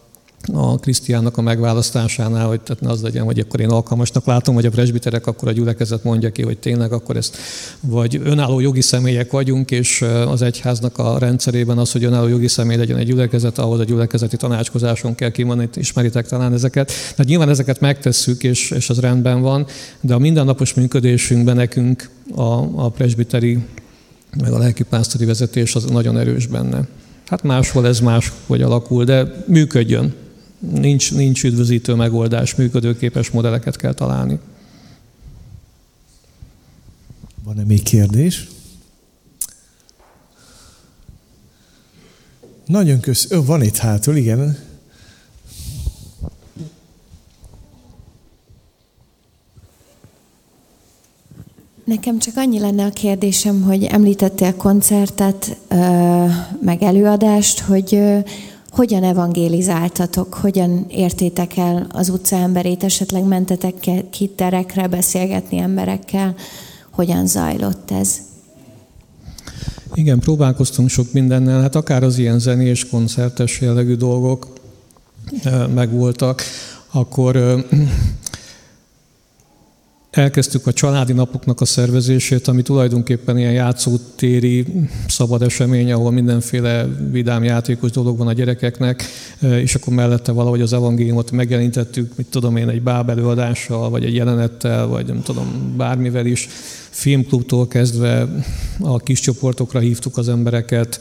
[0.52, 4.66] a Krisztiánnak a megválasztásánál, hogy tehát ne az legyen, hogy akkor én alkalmasnak látom, hogy
[4.66, 7.36] a presbiterek, akkor a gyülekezet mondja ki, hogy tényleg akkor ezt,
[7.80, 12.76] vagy önálló jogi személyek vagyunk, és az egyháznak a rendszerében az, hogy önálló jogi személy
[12.76, 16.86] legyen egy gyülekezet, ahhoz a gyülekezeti tanácskozáson kell kimondani, ismeritek talán ezeket.
[16.86, 19.66] Tehát nyilván ezeket megtesszük, és, és az rendben van,
[20.00, 23.58] de a mindennapos működésünkben nekünk a, a presbiteri
[24.40, 26.86] meg a lelkipásztori vezetés az nagyon erős benne.
[27.26, 30.14] Hát máshol ez más, hogy alakul, de működjön.
[30.72, 34.38] Nincs, nincs üdvözítő megoldás, működőképes modelleket kell találni.
[37.44, 38.48] Van-e még kérdés?
[42.66, 43.44] Nagyon köszönöm.
[43.44, 44.58] Van itt hátul, igen.
[51.84, 55.56] Nekem csak annyi lenne a kérdésem, hogy említettél koncertet,
[56.60, 58.00] meg előadást, hogy
[58.74, 66.34] hogyan evangélizáltatok, hogyan értétek el az utca emberét, esetleg mentetek ki terekre beszélgetni emberekkel,
[66.90, 68.18] hogyan zajlott ez?
[69.94, 74.52] Igen, próbálkoztunk sok mindennel, hát akár az ilyen zenés, koncertes jellegű dolgok
[75.74, 76.42] megvoltak,
[76.90, 77.64] akkor
[80.14, 84.66] elkezdtük a családi napoknak a szervezését, ami tulajdonképpen ilyen játszótéri
[85.08, 89.04] szabad esemény, ahol mindenféle vidám játékos dolog van a gyerekeknek,
[89.40, 94.86] és akkor mellette valahogy az evangéliumot megjelentettük, mit tudom én, egy bábelőadással, vagy egy jelenettel,
[94.86, 96.48] vagy nem tudom, bármivel is.
[96.90, 98.28] Filmklubtól kezdve
[98.80, 101.00] a kis csoportokra hívtuk az embereket,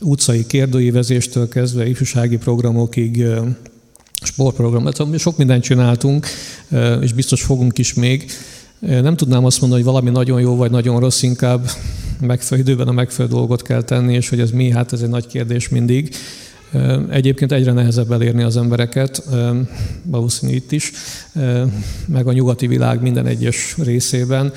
[0.00, 3.24] utcai kérdőívezéstől kezdve ifjúsági programokig,
[4.22, 6.26] sportprogramot, sok mindent csináltunk,
[7.00, 8.30] és biztos fogunk is még.
[8.78, 11.70] Nem tudnám azt mondani, hogy valami nagyon jó vagy nagyon rossz, inkább
[12.20, 15.26] megfelelő időben a megfelelő dolgot kell tenni, és hogy ez mi, hát ez egy nagy
[15.26, 16.14] kérdés mindig.
[17.10, 19.22] Egyébként egyre nehezebb elérni az embereket,
[20.02, 20.92] valószínű itt is,
[22.06, 24.52] meg a nyugati világ minden egyes részében,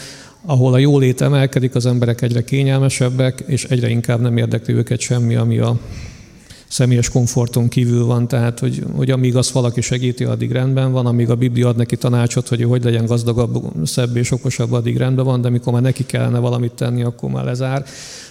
[0.46, 5.36] ahol a jólét emelkedik, az emberek egyre kényelmesebbek, és egyre inkább nem érdekli őket semmi,
[5.36, 5.80] ami a
[6.74, 11.30] személyes komforton kívül van, tehát hogy, hogy amíg azt valaki segíti, addig rendben van, amíg
[11.30, 15.42] a Biblia ad neki tanácsot, hogy hogy legyen gazdagabb, szebb és okosabb, addig rendben van,
[15.42, 17.86] de amikor már neki kellene valamit tenni, akkor már lezár.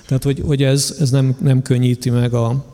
[0.07, 2.64] Tehát, hogy, hogy ez, ez nem, nem könnyíti meg a,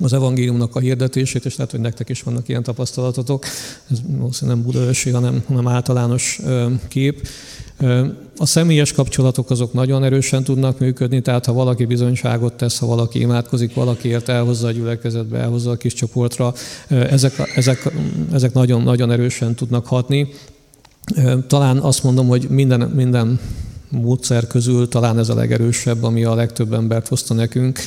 [0.00, 3.44] az evangéliumnak a hirdetését, és lehet, hogy nektek is vannak ilyen tapasztalatotok.
[3.90, 6.40] Ez valószínűleg nem budaörsi, hanem, hanem általános
[6.88, 7.28] kép.
[8.38, 13.20] A személyes kapcsolatok azok nagyon erősen tudnak működni, tehát ha valaki bizonyságot tesz, ha valaki
[13.20, 16.54] imádkozik, valakiért elhozza a gyülekezetbe, elhozza a kis csoportra,
[16.88, 17.92] ezek, ezek,
[18.32, 20.28] ezek nagyon, nagyon erősen tudnak hatni.
[21.46, 23.40] Talán azt mondom, hogy minden, minden
[23.88, 27.78] módszer közül talán ez a legerősebb, ami a legtöbb embert hozta nekünk.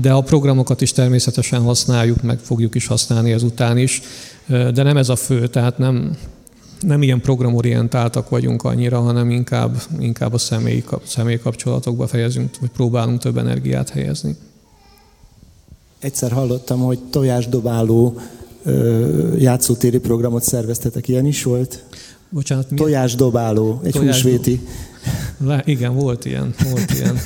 [0.00, 4.02] De a programokat is természetesen használjuk, meg fogjuk is használni ezután is,
[4.46, 6.16] de nem ez a fő, tehát nem,
[6.86, 13.20] nem ilyen programorientáltak vagyunk annyira, hanem inkább, inkább a személyi, személyi kapcsolatokba fejezünk, vagy próbálunk
[13.20, 14.36] több energiát helyezni.
[15.98, 18.18] egyszer hallottam, hogy tojásdobáló
[19.38, 21.08] játszótéri programot szerveztetek.
[21.08, 21.84] Ilyen is volt?
[22.28, 22.76] Bocsánat, mi?
[22.76, 24.14] Tojásdobáló, egy Tojás...
[24.22, 24.60] húsvéti.
[25.38, 27.18] Le, igen, volt ilyen, volt ilyen.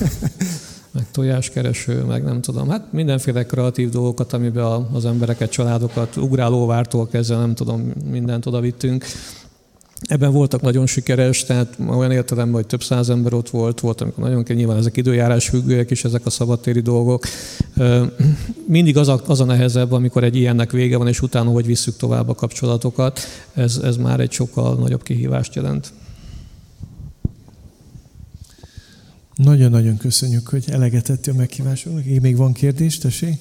[0.91, 2.69] meg tojáskereső, meg nem tudom.
[2.69, 9.05] Hát mindenféle kreatív dolgokat, amiben az embereket, családokat, ugrálóvártól kezdve, nem tudom, mindent oda vittünk.
[10.01, 14.25] Ebben voltak nagyon sikeres, tehát olyan értelemben, hogy több száz ember ott volt, volt, amikor
[14.25, 17.27] nagyon kell, nyilván ezek időjárás függőek is, ezek a szabadtéri dolgok.
[18.67, 21.97] Mindig az a, az a nehezebb, amikor egy ilyennek vége van, és utána hogy visszük
[21.97, 23.21] tovább a kapcsolatokat,
[23.55, 25.93] ez, ez már egy sokkal nagyobb kihívást jelent.
[29.35, 32.21] Nagyon-nagyon köszönjük, hogy elegetett a meghívásunknak.
[32.21, 33.39] Még van kérdés, tessék?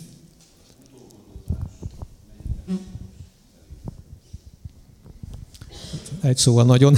[6.27, 6.95] Egy szóval nagyon,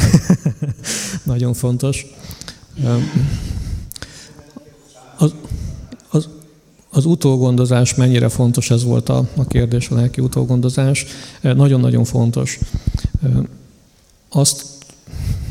[1.23, 2.05] nagyon fontos.
[5.17, 5.34] Az,
[6.09, 6.30] az,
[6.89, 11.05] az utógondozás mennyire fontos, ez volt a, a kérdés, a lelki utógondozás.
[11.41, 12.59] Nagyon-nagyon fontos.
[14.30, 14.65] Azt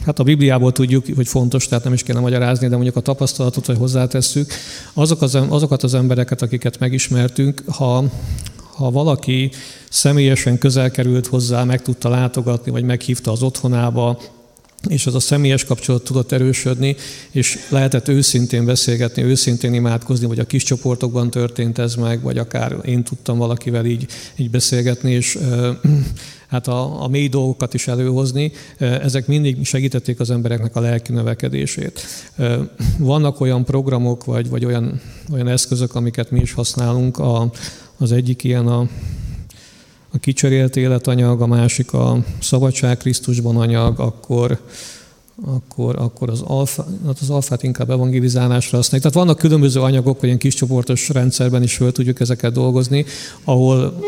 [0.05, 3.67] hát a Bibliából tudjuk, hogy fontos, tehát nem is kéne magyarázni, de mondjuk a tapasztalatot,
[3.67, 4.53] hogy hozzátesszük,
[4.93, 8.05] azok az, azokat az embereket, akiket megismertünk, ha,
[8.79, 9.51] ha valaki
[9.91, 14.21] személyesen közel került hozzá, meg tudta látogatni, vagy meghívta az otthonába,
[14.89, 16.97] és az a személyes kapcsolat tudott erősödni,
[17.31, 22.77] és lehetett őszintén beszélgetni, őszintén imádkozni, vagy a kis csoportokban történt ez meg, vagy akár
[22.85, 24.07] én tudtam valakivel így,
[24.37, 25.39] így beszélgetni, és
[26.49, 32.01] hát a, a mély dolgokat is előhozni, ezek mindig segítették az embereknek a lelki növekedését.
[32.99, 35.01] Vannak olyan programok, vagy, vagy olyan,
[35.33, 37.51] olyan eszközök, amiket mi is használunk, a,
[37.99, 38.81] az egyik ilyen a,
[40.11, 44.61] a kicserélt életanyag, a másik a szabadság Krisztusban anyag, akkor,
[45.45, 49.11] akkor, akkor az, alfa, hát az alfát inkább evangelizálásra használjuk.
[49.11, 53.05] Tehát vannak különböző anyagok, hogy ilyen kiscsoportos rendszerben is föl tudjuk ezeket dolgozni,
[53.45, 53.99] ahol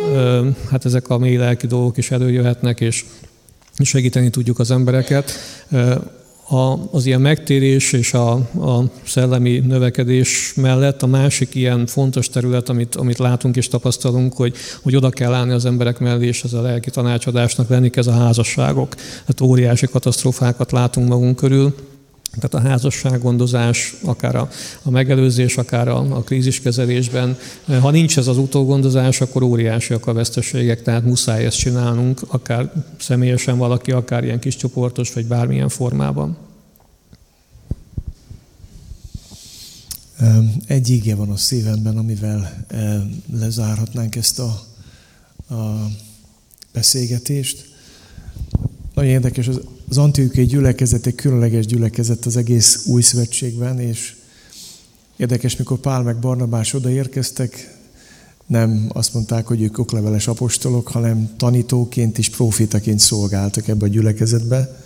[0.71, 3.05] hát ezek a mély lelki dolgok is előjöhetnek, és
[3.79, 5.33] segíteni tudjuk az embereket
[6.51, 12.69] a, az ilyen megtérés és a, a szellemi növekedés mellett a másik ilyen fontos terület,
[12.69, 16.53] amit, amit látunk és tapasztalunk, hogy, hogy oda kell állni az emberek mellé, és ez
[16.53, 18.95] a lelki tanácsadásnak lenni, ez a házasságok.
[19.27, 21.75] Hát óriási katasztrófákat látunk magunk körül.
[22.39, 24.49] Tehát a házassággondozás, akár a,
[24.83, 27.39] a megelőzés, akár a, a kríziskezelésben,
[27.81, 33.59] ha nincs ez az utógondozás, akkor óriásiak a veszteségek, tehát muszáj ezt csinálnunk, akár személyesen
[33.59, 36.37] valaki, akár ilyen kis csoportos, vagy bármilyen formában.
[40.67, 42.67] Egy íge van a szívemben, amivel
[43.33, 44.61] lezárhatnánk ezt a,
[45.55, 45.87] a
[46.73, 47.69] beszélgetést.
[48.95, 49.61] Nagyon érdekes, az
[49.91, 54.17] az Antiochiai gyülekezet egy különleges gyülekezet az egész új szövetségben, és
[55.17, 57.79] érdekes, mikor Pál meg Barnabás odaérkeztek,
[58.47, 64.83] nem azt mondták, hogy ők okleveles apostolok, hanem tanítóként és profitaként szolgáltak ebbe a gyülekezetbe.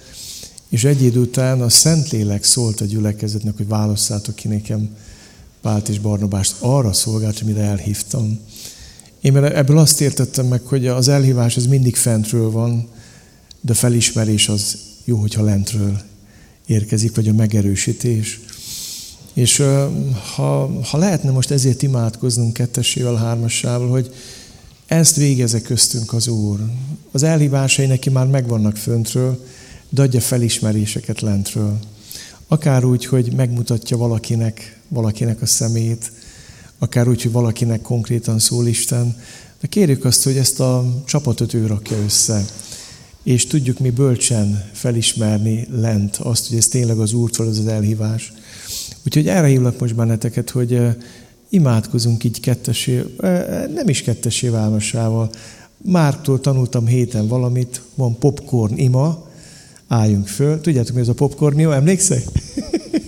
[0.69, 4.97] És egy idő után a Szentlélek szólt a gyülekezetnek, hogy válasszátok ki nekem
[5.61, 8.39] Pált és Barnabást arra szolgált, amire elhívtam.
[9.21, 12.89] Én ebből azt értettem meg, hogy az elhívás az mindig fentről van,
[13.61, 16.01] de felismerés az jó, hogyha lentről
[16.67, 18.41] érkezik, vagy a megerősítés.
[19.33, 19.63] És
[20.35, 24.15] ha, ha lehetne most ezért imádkoznunk kettesével, hármassával, hogy
[24.87, 26.59] ezt végeze köztünk az Úr.
[27.13, 29.45] Az elhívásai neki már megvannak föntről,
[29.89, 31.79] de adja felismeréseket lentről.
[32.49, 36.13] Akár úgy, hogy megmutatja valakinek, valakinek a szemét,
[36.79, 39.17] akár úgy, hogy valakinek konkrétan szól Isten,
[39.61, 42.45] de kérjük azt, hogy ezt a csapatot ő rakja össze
[43.25, 48.33] és tudjuk mi bölcsen felismerni lent azt, hogy ez tényleg az Úrtól ez az elhívás.
[49.07, 50.81] Úgyhogy erre hívlak most benneteket, hogy
[51.49, 53.05] imádkozunk így kettesé,
[53.75, 55.31] nem is kettesé válmasával.
[55.77, 59.29] Mártól tanultam héten valamit, van popcorn ima,
[59.89, 60.61] álljunk föl.
[60.61, 61.75] Tudjátok, mi ez a popcorn ima?
[61.75, 62.23] Emlékszek?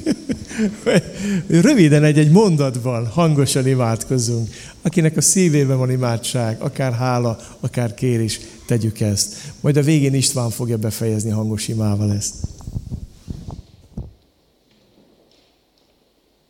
[1.67, 4.49] Röviden egy-egy mondatban hangosan imádkozunk.
[4.83, 9.35] Akinek a szívében van imádság, akár hála, akár kérés, tegyük ezt.
[9.61, 12.35] Majd a végén István fogja befejezni hangos imával ezt.